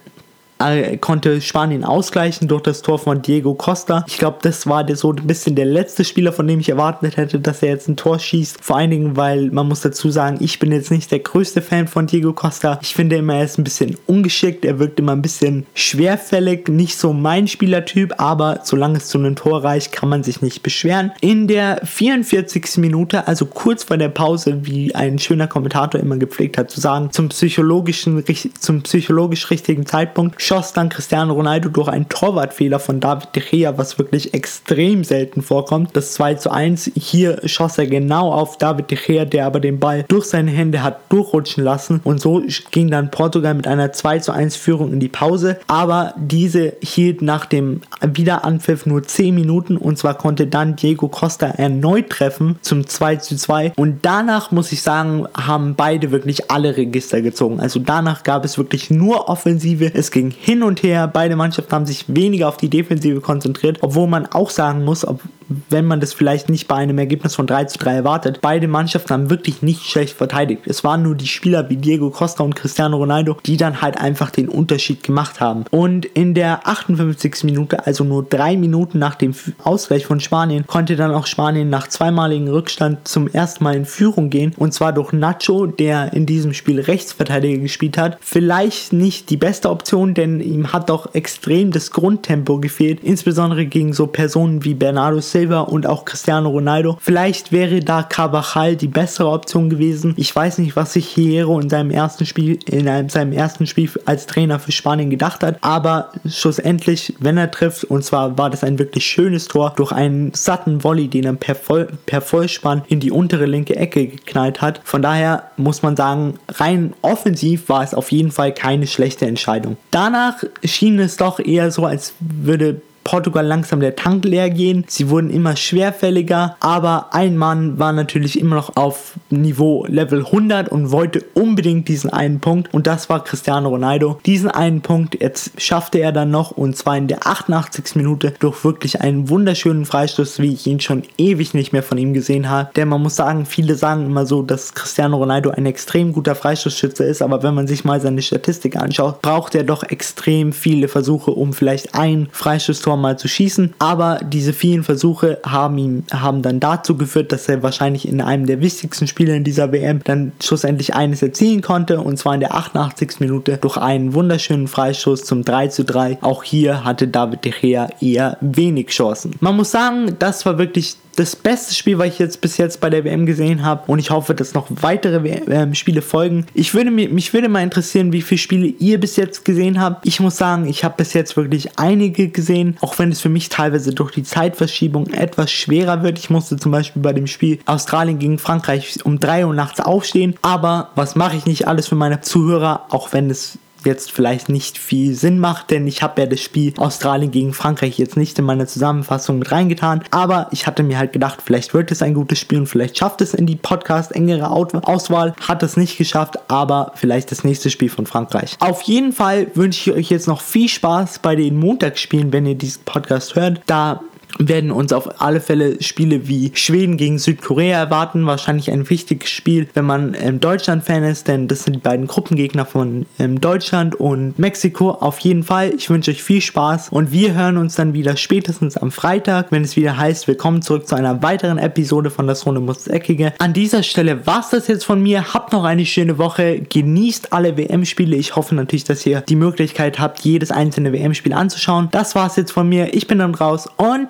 äh, 0.60 0.98
konnte 0.98 1.42
Spanien 1.42 1.84
ausgleichen 1.84 2.48
durch 2.48 2.64
das 2.64 2.82
Tor 2.82 3.00
von 3.00 3.22
Diego 3.22 3.54
Costa. 3.54 4.04
Ich 4.08 4.18
glaube, 4.18 4.38
das 4.42 4.68
war 4.68 4.86
so 4.96 5.12
ein 5.12 5.28
bisschen 5.28 5.56
der 5.56 5.66
letzte 5.66 6.04
Spieler, 6.04 6.32
von 6.32 6.48
dem 6.48 6.60
ich 6.60 6.70
erwartet 6.70 7.18
hätte, 7.18 7.40
dass 7.40 7.62
er 7.62 7.70
jetzt 7.70 7.88
ein 7.88 7.98
Tor 7.98 8.20
schießt. 8.20 8.64
Vor 8.64 8.78
allen 8.78 8.92
Dingen, 8.92 9.18
weil 9.18 9.52
man 9.52 9.68
muss 9.68 9.82
dazu 9.82 10.10
sagen, 10.10 10.38
ich 10.40 10.60
bin 10.60 10.72
jetzt 10.72 10.92
nicht 10.92 11.12
der 11.12 11.20
größte 11.20 11.62
Fan 11.62 11.88
von 11.88 12.08
Diego 12.08 12.34
Costa. 12.34 12.80
Ich 12.82 12.96
finde 12.96 13.18
immer, 13.18 13.36
er 13.36 13.46
ist 13.46 13.58
ein 13.58 13.64
bisschen 13.64 13.98
ungeschickt, 14.08 14.66
er 14.66 14.80
wirkt 14.80 15.00
immer 15.00 15.12
ein 15.12 15.22
bisschen 15.22 15.66
schwerfällig, 15.74 16.68
nicht 16.68 16.98
so 16.98 17.14
mein 17.14 17.48
Spielertyp, 17.48 18.16
aber 18.18 18.62
solange 18.64 18.98
es 18.98 19.08
zu 19.08 19.18
einem 19.18 19.36
Tor 19.36 19.64
reicht, 19.64 19.92
kann 19.92 20.10
man 20.10 20.24
sich 20.24 20.42
nicht 20.42 20.64
beschweren. 20.64 21.12
In 21.22 21.48
der 21.48 21.82
44. 21.84 22.78
Minute, 22.78 23.28
also 23.28 23.46
kurz 23.46 23.84
vor 23.84 23.98
der 23.98 24.10
Pause, 24.10 24.60
wie 24.64 24.94
ein 24.96 25.20
schöner 25.20 25.48
Kommentator 25.48 26.00
immer 26.00 26.18
gepflegt 26.18 26.58
hat 26.58 26.72
zu 26.72 26.80
sagen, 26.80 27.12
zum 27.12 27.30
psychologischen, 27.30 28.24
zum 28.60 28.82
psychologisch 28.84 29.50
richtigen 29.50 29.86
Zeitpunkt 29.86 30.42
schoss 30.48 30.72
dann 30.72 30.88
Cristiano 30.88 31.34
Ronaldo 31.34 31.68
durch 31.68 31.90
einen 31.90 32.08
Torwartfehler 32.08 32.80
von 32.80 33.02
David 33.02 33.36
De 33.36 33.44
Gea, 33.44 33.78
was 33.78 34.00
wirklich 34.00 34.34
extrem 34.34 35.04
selten 35.04 35.42
vorkommt. 35.42 35.96
Das 35.96 36.14
2 36.14 36.36
zu 36.36 36.52
1. 36.52 36.92
Hier 36.96 37.42
schoss 37.44 37.78
er 37.78 37.88
genau 37.88 38.32
auf 38.32 38.58
David 38.58 38.90
De 38.90 38.98
Gea, 38.98 39.26
der 39.26 39.46
aber 39.46 39.60
den 39.60 39.80
Ball 39.80 40.06
durch 40.08 40.26
seine 40.26 40.52
Hände 40.52 40.84
hat 40.84 41.00
durchrutschen 41.10 41.66
lassen 41.66 42.00
und 42.06 42.22
so 42.22 42.42
ging 42.72 42.90
dann 42.90 43.12
Portugal 43.12 43.56
mit 43.56 43.68
einer 43.68 43.92
2 43.92 44.20
zu 44.20 44.32
1 44.32 44.56
Führung 44.56 44.94
in 44.94 45.02
die 45.02 45.10
Pause. 45.10 45.60
Aber 45.68 46.14
diese 46.18 46.74
hielt 46.82 47.22
nach 47.22 47.46
dem 47.46 47.82
Wiederanpfiff 48.02 48.86
nur 48.86 49.04
10 49.04 49.36
Minuten 49.36 49.76
und 49.76 49.98
zwar 49.98 50.14
konnte 50.14 50.48
dann 50.48 50.78
Diego 50.78 51.10
Costa 51.10 51.48
erneut 51.48 52.10
treffen 52.10 52.58
zum 52.62 52.88
2 52.88 53.18
zu 53.18 53.36
2 53.36 53.74
und 53.76 54.00
danach 54.04 54.52
muss 54.52 54.72
ich 54.72 54.82
sagen, 54.82 55.28
haben 55.36 55.76
beide 55.76 56.12
wirklich 56.12 56.50
alle 56.50 56.78
Register 56.78 57.22
gezogen. 57.22 57.60
Also 57.60 57.80
danach 57.80 58.24
gab 58.24 58.46
es 58.46 58.58
wirklich 58.58 58.90
nur 58.90 59.28
Offensive. 59.28 59.92
Es 59.94 60.10
ging 60.12 60.34
hin 60.40 60.64
und 60.64 60.84
her. 60.84 61.08
Beide 61.08 61.36
Mannschaften 61.36 61.72
haben 61.72 61.86
sich 61.86 62.06
weniger 62.08 62.48
auf 62.48 62.58
die 62.58 62.70
Defensive 62.70 63.22
konzentriert, 63.22 63.80
obwohl 63.82 64.08
man 64.08 64.26
auch 64.28 64.50
sagen 64.50 64.84
muss, 64.86 65.06
ob, 65.06 65.22
wenn 65.70 65.86
man 65.86 66.00
das 66.00 66.14
vielleicht 66.14 66.50
nicht 66.50 66.68
bei 66.68 66.76
einem 66.76 66.98
Ergebnis 66.98 67.36
von 67.36 67.48
3 67.48 67.66
zu 67.66 67.78
3 67.78 67.96
erwartet, 67.96 68.40
beide 68.42 68.68
Mannschaften 68.68 69.14
haben 69.14 69.30
wirklich 69.30 69.62
nicht 69.62 69.84
schlecht 69.84 70.18
verteidigt. 70.18 70.64
Es 70.66 70.84
waren 70.84 71.04
nur 71.04 71.16
die 71.16 71.28
Spieler 71.28 71.70
wie 71.70 71.78
Diego 71.78 72.10
Costa 72.10 72.44
und 72.44 72.56
Cristiano 72.56 72.98
Ronaldo, 72.98 73.38
die 73.46 73.58
dann 73.58 73.82
halt 73.82 73.98
einfach 73.98 74.30
den 74.30 74.50
Unterschied 74.50 75.04
gemacht 75.04 75.40
haben. 75.40 75.66
Und 75.72 76.06
in 76.06 76.34
der 76.34 76.68
58. 76.68 77.44
Minute, 77.44 77.86
also 77.86 78.04
nur 78.04 78.24
drei 78.24 78.58
Minuten 78.58 79.00
nach 79.00 79.16
dem 79.16 79.34
Ausgleich 79.64 80.06
von 80.06 80.20
Spanien, 80.20 80.66
konnte 80.68 80.96
dann 80.96 81.12
auch 81.12 81.28
Spanien 81.28 81.70
nach 81.70 81.88
zweimaligen 81.88 82.48
Rückstand 82.50 83.08
zum 83.08 83.28
ersten 83.28 83.64
Mal 83.64 83.76
in 83.76 83.86
Führung 83.86 84.30
gehen. 84.30 84.54
Und 84.58 84.74
zwar 84.74 84.94
durch 84.94 85.14
Nacho, 85.14 85.66
der 85.68 86.14
in 86.14 86.26
diesem 86.26 86.54
Spiel 86.54 86.80
Rechtsverteidiger 86.80 87.60
gespielt 87.60 87.98
hat. 87.98 88.18
Vielleicht 88.22 88.94
nicht 88.94 89.30
die 89.30 89.38
beste 89.38 89.70
Option, 89.70 90.14
denn 90.14 90.40
ihm 90.40 90.74
hat 90.74 90.90
doch 90.90 91.14
extrem 91.14 91.72
das 91.72 91.92
Grundtempo 91.92 92.60
gefehlt. 92.60 93.00
Insbesondere 93.04 93.66
gegen 93.66 93.94
so 93.94 94.08
Personen 94.08 94.64
wie 94.64 94.74
Bernardo 94.74 95.22
Silva 95.22 95.37
und 95.46 95.86
auch 95.88 96.06
Cristiano 96.06 96.50
Ronaldo. 96.50 96.98
Vielleicht 97.00 97.52
wäre 97.52 97.80
da 97.82 98.04
Carvajal 98.04 98.76
die 98.76 98.88
bessere 98.88 99.30
Option 99.30 99.70
gewesen. 99.70 100.14
Ich 100.18 100.36
weiß 100.36 100.58
nicht, 100.58 100.76
was 100.76 100.94
sich 100.94 101.08
Hierro 101.08 101.60
in 101.60 101.70
seinem 101.70 101.92
ersten 101.92 102.26
Spiel, 102.26 102.60
in 102.66 102.88
einem, 102.88 103.10
seinem 103.10 103.32
ersten 103.32 103.68
Spiel 103.68 103.90
als 104.06 104.26
Trainer 104.26 104.60
für 104.60 104.72
Spanien 104.72 105.10
gedacht 105.10 105.44
hat. 105.44 105.58
Aber 105.62 106.12
schlussendlich, 106.28 107.16
wenn 107.20 107.38
er 107.38 107.52
trifft, 107.52 107.84
und 107.86 108.04
zwar 108.04 108.38
war 108.38 108.50
das 108.50 108.64
ein 108.64 108.80
wirklich 108.80 109.06
schönes 109.06 109.48
Tor 109.48 109.74
durch 109.76 109.92
einen 109.92 110.34
satten 110.34 110.84
Volley, 110.84 111.08
den 111.08 111.26
er 111.26 111.34
per, 111.34 111.56
Voll, 111.56 111.88
per 112.06 112.22
Vollspann 112.22 112.84
in 112.88 113.00
die 113.00 113.12
untere 113.12 113.46
linke 113.46 113.76
Ecke 113.76 114.08
geknallt 114.08 114.62
hat. 114.62 114.82
Von 114.84 115.02
daher 115.02 115.52
muss 115.58 115.82
man 115.84 115.96
sagen, 115.96 116.40
rein 116.50 116.94
offensiv 117.02 117.70
war 117.70 117.84
es 117.84 117.94
auf 117.94 118.12
jeden 118.12 118.32
Fall 118.32 118.54
keine 118.54 118.88
schlechte 118.88 119.26
Entscheidung. 119.26 119.78
Danach 119.92 120.44
schien 120.64 121.00
es 121.00 121.18
doch 121.18 121.40
eher 121.40 121.72
so, 121.72 121.86
als 121.86 122.14
würde 122.20 122.82
Portugal 123.08 123.46
langsam 123.46 123.80
der 123.80 123.96
Tank 123.96 124.26
leer 124.26 124.50
gehen. 124.50 124.84
Sie 124.90 125.10
wurden 125.10 125.30
immer 125.30 125.56
schwerfälliger, 125.56 126.58
aber 126.60 127.14
ein 127.14 127.38
Mann 127.38 127.80
war 127.80 127.94
natürlich 127.94 128.38
immer 128.38 128.56
noch 128.56 128.76
auf 128.76 129.14
Niveau 129.30 129.86
Level 129.88 130.26
100 130.26 130.68
und 130.68 130.92
wollte 130.92 131.24
unbedingt 131.34 131.88
diesen 131.88 132.10
einen 132.10 132.42
Punkt 132.42 132.74
und 132.74 132.86
das 132.86 133.08
war 133.10 133.24
Cristiano 133.24 133.70
Ronaldo. 133.70 134.20
Diesen 134.26 134.52
einen 134.52 134.82
Punkt 134.82 135.22
jetzt 135.22 135.62
schaffte 135.62 136.00
er 136.00 136.12
dann 136.12 136.32
noch 136.32 136.52
und 136.52 136.76
zwar 136.76 136.98
in 136.98 137.08
der 137.08 137.26
88. 137.26 137.96
Minute 137.96 138.34
durch 138.40 138.66
wirklich 138.66 139.00
einen 139.00 139.30
wunderschönen 139.30 139.86
Freistoß, 139.86 140.40
wie 140.40 140.52
ich 140.52 140.68
ihn 140.68 140.82
schon 140.82 141.04
ewig 141.18 141.54
nicht 141.54 141.72
mehr 141.72 141.84
von 141.84 141.98
ihm 141.98 142.14
gesehen 142.14 142.50
habe. 142.50 142.72
Denn 142.76 142.90
man 142.90 143.02
muss 143.02 143.16
sagen, 143.16 143.46
viele 143.46 143.76
sagen 143.76 144.06
immer 144.06 144.26
so, 144.26 144.42
dass 144.42 144.74
Cristiano 144.74 145.16
Ronaldo 145.16 145.52
ein 145.52 145.66
extrem 145.66 146.12
guter 146.12 146.36
Freistoßschütze 146.36 147.06
ist, 147.06 147.22
aber 147.22 147.42
wenn 147.42 147.54
man 147.54 147.68
sich 147.68 147.86
mal 147.86 148.02
seine 148.02 148.22
Statistik 148.22 148.76
anschaut, 148.76 149.22
braucht 149.22 149.56
er 149.56 149.64
doch 149.64 149.84
extrem 149.84 150.52
viele 150.52 150.90
Versuche, 150.90 151.32
um 151.32 151.54
vielleicht 151.54 151.96
ein 151.96 152.28
Freistoßtor 152.34 152.97
mal 152.98 153.18
zu 153.18 153.28
schießen. 153.28 153.74
Aber 153.80 154.20
diese 154.24 154.54
vielen 154.54 154.84
Versuche 154.84 155.40
haben 155.46 155.78
ihm 155.78 156.04
haben 156.12 156.42
dann 156.42 156.60
dazu 156.60 156.98
geführt, 156.98 157.32
dass 157.32 157.48
er 157.50 157.64
wahrscheinlich 157.64 158.08
in 158.08 158.22
einem 158.22 158.46
der 158.46 158.62
wichtigsten 158.62 159.08
Spiele 159.08 159.36
in 159.36 159.44
dieser 159.44 159.72
WM 159.72 160.02
dann 160.04 160.32
schlussendlich 160.42 160.96
eines 160.96 161.22
erzielen 161.22 161.62
konnte 161.62 162.02
und 162.02 162.18
zwar 162.18 162.34
in 162.34 162.40
der 162.40 162.56
88. 162.56 163.20
Minute 163.20 163.58
durch 163.58 163.78
einen 163.78 164.14
wunderschönen 164.14 164.68
Freistoß 164.68 165.24
zum 165.24 165.44
3 165.44 165.68
zu 165.68 165.86
3. 165.86 166.20
Auch 166.22 166.44
hier 166.44 166.84
hatte 166.84 167.08
David 167.08 167.46
De 167.46 167.52
Gea 167.52 167.90
eher 168.02 168.38
wenig 168.42 168.88
Chancen. 168.88 169.36
Man 169.40 169.56
muss 169.56 169.72
sagen, 169.72 170.16
das 170.20 170.46
war 170.46 170.58
wirklich 170.58 170.98
das 171.18 171.36
beste 171.36 171.74
Spiel, 171.74 171.98
was 171.98 172.08
ich 172.08 172.20
jetzt 172.20 172.42
bis 172.42 172.58
jetzt 172.58 172.80
bei 172.80 172.90
der 172.90 173.04
WM 173.04 173.26
gesehen 173.26 173.66
habe. 173.66 173.92
Und 173.92 173.98
ich 174.00 174.12
hoffe, 174.12 174.36
dass 174.36 174.54
noch 174.54 174.68
weitere 174.70 175.24
WM 175.24 175.74
Spiele 175.74 176.04
folgen. 176.04 176.46
Ich 176.54 176.74
würde 176.76 176.92
mich, 176.92 177.12
mich 177.12 177.34
würde 177.34 177.50
mal 177.50 177.64
interessieren, 177.64 178.14
wie 178.14 178.22
viele 178.22 178.38
Spiele 178.38 178.68
ihr 178.68 179.00
bis 179.00 179.16
jetzt 179.16 179.44
gesehen 179.44 179.82
habt. 179.82 180.06
Ich 180.06 180.20
muss 180.20 180.38
sagen, 180.38 180.68
ich 180.68 180.84
habe 180.84 180.94
bis 180.98 181.14
jetzt 181.14 181.36
wirklich 181.36 181.80
einige 181.80 182.30
gesehen, 182.30 182.78
auch 182.82 182.98
wenn 183.00 183.12
es 183.12 183.20
für 183.20 183.30
mich 183.30 183.50
teilweise 183.50 183.94
durch 183.94 184.12
die 184.12 184.24
Zeitverschiebung 184.24 185.08
etwas 185.08 185.52
schwerer 185.52 186.04
wird. 186.04 186.20
Ich 186.20 186.30
musste 186.30 186.56
zum 186.58 186.72
Beispiel 186.72 187.02
bei 187.02 187.14
dem 187.14 187.26
Spiel 187.26 187.60
Australien 187.66 188.20
gegen 188.20 188.38
Frankreich 188.38 189.00
um 189.04 189.20
3 189.20 189.48
Uhr 189.48 189.54
nachts 189.56 189.80
aufstehen. 189.80 190.36
Aber 190.44 190.92
was 190.94 191.16
mache 191.16 191.36
ich 191.36 191.46
nicht 191.48 191.68
alles 191.68 191.88
für 191.88 191.96
meine 191.96 192.22
Zuhörer, 192.22 192.86
auch 192.90 193.12
wenn 193.12 193.32
es 193.32 193.58
jetzt 193.88 194.12
vielleicht 194.12 194.50
nicht 194.50 194.78
viel 194.78 195.16
Sinn 195.16 195.40
macht, 195.40 195.72
denn 195.72 195.88
ich 195.88 196.04
habe 196.04 196.22
ja 196.22 196.28
das 196.28 196.42
Spiel 196.42 196.74
Australien 196.78 197.32
gegen 197.32 197.54
Frankreich 197.54 197.98
jetzt 197.98 198.18
nicht 198.18 198.38
in 198.38 198.46
meine 198.46 198.68
Zusammenfassung 198.68 199.40
mit 199.40 199.52
reingetan, 199.52 200.04
aber 200.12 200.48
ich 200.52 200.68
hatte 200.68 200.84
mir 200.84 201.00
halt 201.00 201.14
gedacht, 201.14 201.40
vielleicht 201.44 201.74
wird 201.74 201.92
es 201.92 202.04
ein 202.04 202.14
gutes 202.14 202.38
Spiel 202.38 202.60
und 202.60 202.68
vielleicht 202.68 202.98
schafft 202.98 203.22
es 203.22 203.34
in 203.34 203.48
die 203.48 203.56
Podcast 203.56 204.12
engere 204.12 204.52
Auswahl, 204.52 205.34
hat 205.42 205.64
es 205.64 205.78
nicht 205.78 205.98
geschafft, 205.98 206.38
aber 206.50 206.92
vielleicht 206.96 207.32
das 207.32 207.44
nächste 207.44 207.70
Spiel 207.72 207.90
von 207.90 208.06
Frankreich. 208.06 208.58
Auf 208.60 208.82
jeden 208.84 209.14
Fall 209.14 209.48
wünsche 209.56 209.90
ich 209.90 209.96
euch 209.96 210.10
jetzt 210.10 210.28
noch 210.28 210.42
viel 210.42 210.70
Spaß 210.70 211.20
bei 211.20 211.36
den 211.36 211.58
Montagsspielen, 211.58 212.32
wenn 212.34 212.46
ihr 212.46 212.56
diesen 212.56 212.84
Podcast 212.84 213.36
hört, 213.36 213.62
da 213.66 214.02
werden 214.40 214.72
uns 214.72 214.94
auf 214.94 215.22
alle 215.22 215.42
Fälle 215.42 215.82
Spiele 215.82 216.28
wie 216.28 216.52
Schweden 216.54 216.98
gegen 216.98 217.20
Südkorea 217.20 217.78
erwarten. 217.78 218.26
Wahrscheinlich 218.26 218.72
ein 218.72 218.90
wichtiges 218.90 219.30
Spiel, 219.30 219.68
wenn 219.74 219.86
man 219.86 220.16
ähm, 220.20 220.40
Deutschland-Fan 220.40 221.04
ist, 221.04 221.28
denn 221.28 221.48
das 221.48 221.64
sind 221.64 221.76
die 221.78 221.80
beiden 221.80 222.08
Gruppengegner 222.08 222.66
von 222.66 223.06
ähm, 223.20 223.42
Deutschland 223.42 223.96
und 223.96 224.38
Mexiko. 224.40 224.92
Auf 224.92 225.20
jeden 225.20 225.44
Fall, 225.44 225.74
ich 225.76 225.90
wünsche 225.90 226.12
euch 226.12 226.24
viel 226.24 226.42
Spaß 226.42 226.90
und 226.90 227.12
wir 227.12 227.34
hören 227.34 227.58
uns 227.58 227.76
dann 227.76 227.94
wieder 227.94 228.18
spätestens 228.18 228.78
am 228.78 228.92
Freitag, 228.92 229.52
wenn 229.52 229.64
es 229.64 229.76
wieder 229.76 229.98
heißt, 229.98 230.28
willkommen 230.28 230.62
zurück 230.62 230.88
zu 230.88 230.96
einer 230.96 231.22
weiteren 231.24 231.58
Episode 231.58 232.10
von 232.10 232.28
Das 232.28 232.46
Runde 232.46 232.62
muss 232.62 232.88
Eckige. 232.88 233.34
An 233.40 233.54
dieser 233.54 233.84
Stelle 233.84 234.26
war 234.26 234.42
es 234.42 234.50
das 234.50 234.68
jetzt 234.68 234.86
von 234.86 235.02
mir. 235.02 235.34
Habt 235.34 235.54
noch 235.54 235.64
eine 235.64 235.86
schöne 235.86 236.18
Woche. 236.18 236.62
Genießt 236.62 237.34
alle 237.34 237.58
WM-Spiele. 237.58 238.16
Ich 238.16 238.36
hoffe 238.36 238.56
natürlich, 238.56 238.84
dass 238.84 239.06
ihr 239.06 239.22
die 239.22 239.36
Möglichkeit 239.36 240.00
habt, 240.00 240.20
jedes 240.20 240.52
einzelne 240.52 240.94
WM-Spiel 240.94 241.34
anzuschauen. 241.34 241.90
Das 241.92 242.16
war 242.16 242.28
es 242.28 242.36
jetzt 242.36 242.52
von 242.52 242.68
mir. 242.68 242.94
Ich 242.94 243.08
bin 243.08 243.20
dann 243.20 243.36
raus 243.36 243.68
und 243.78 244.08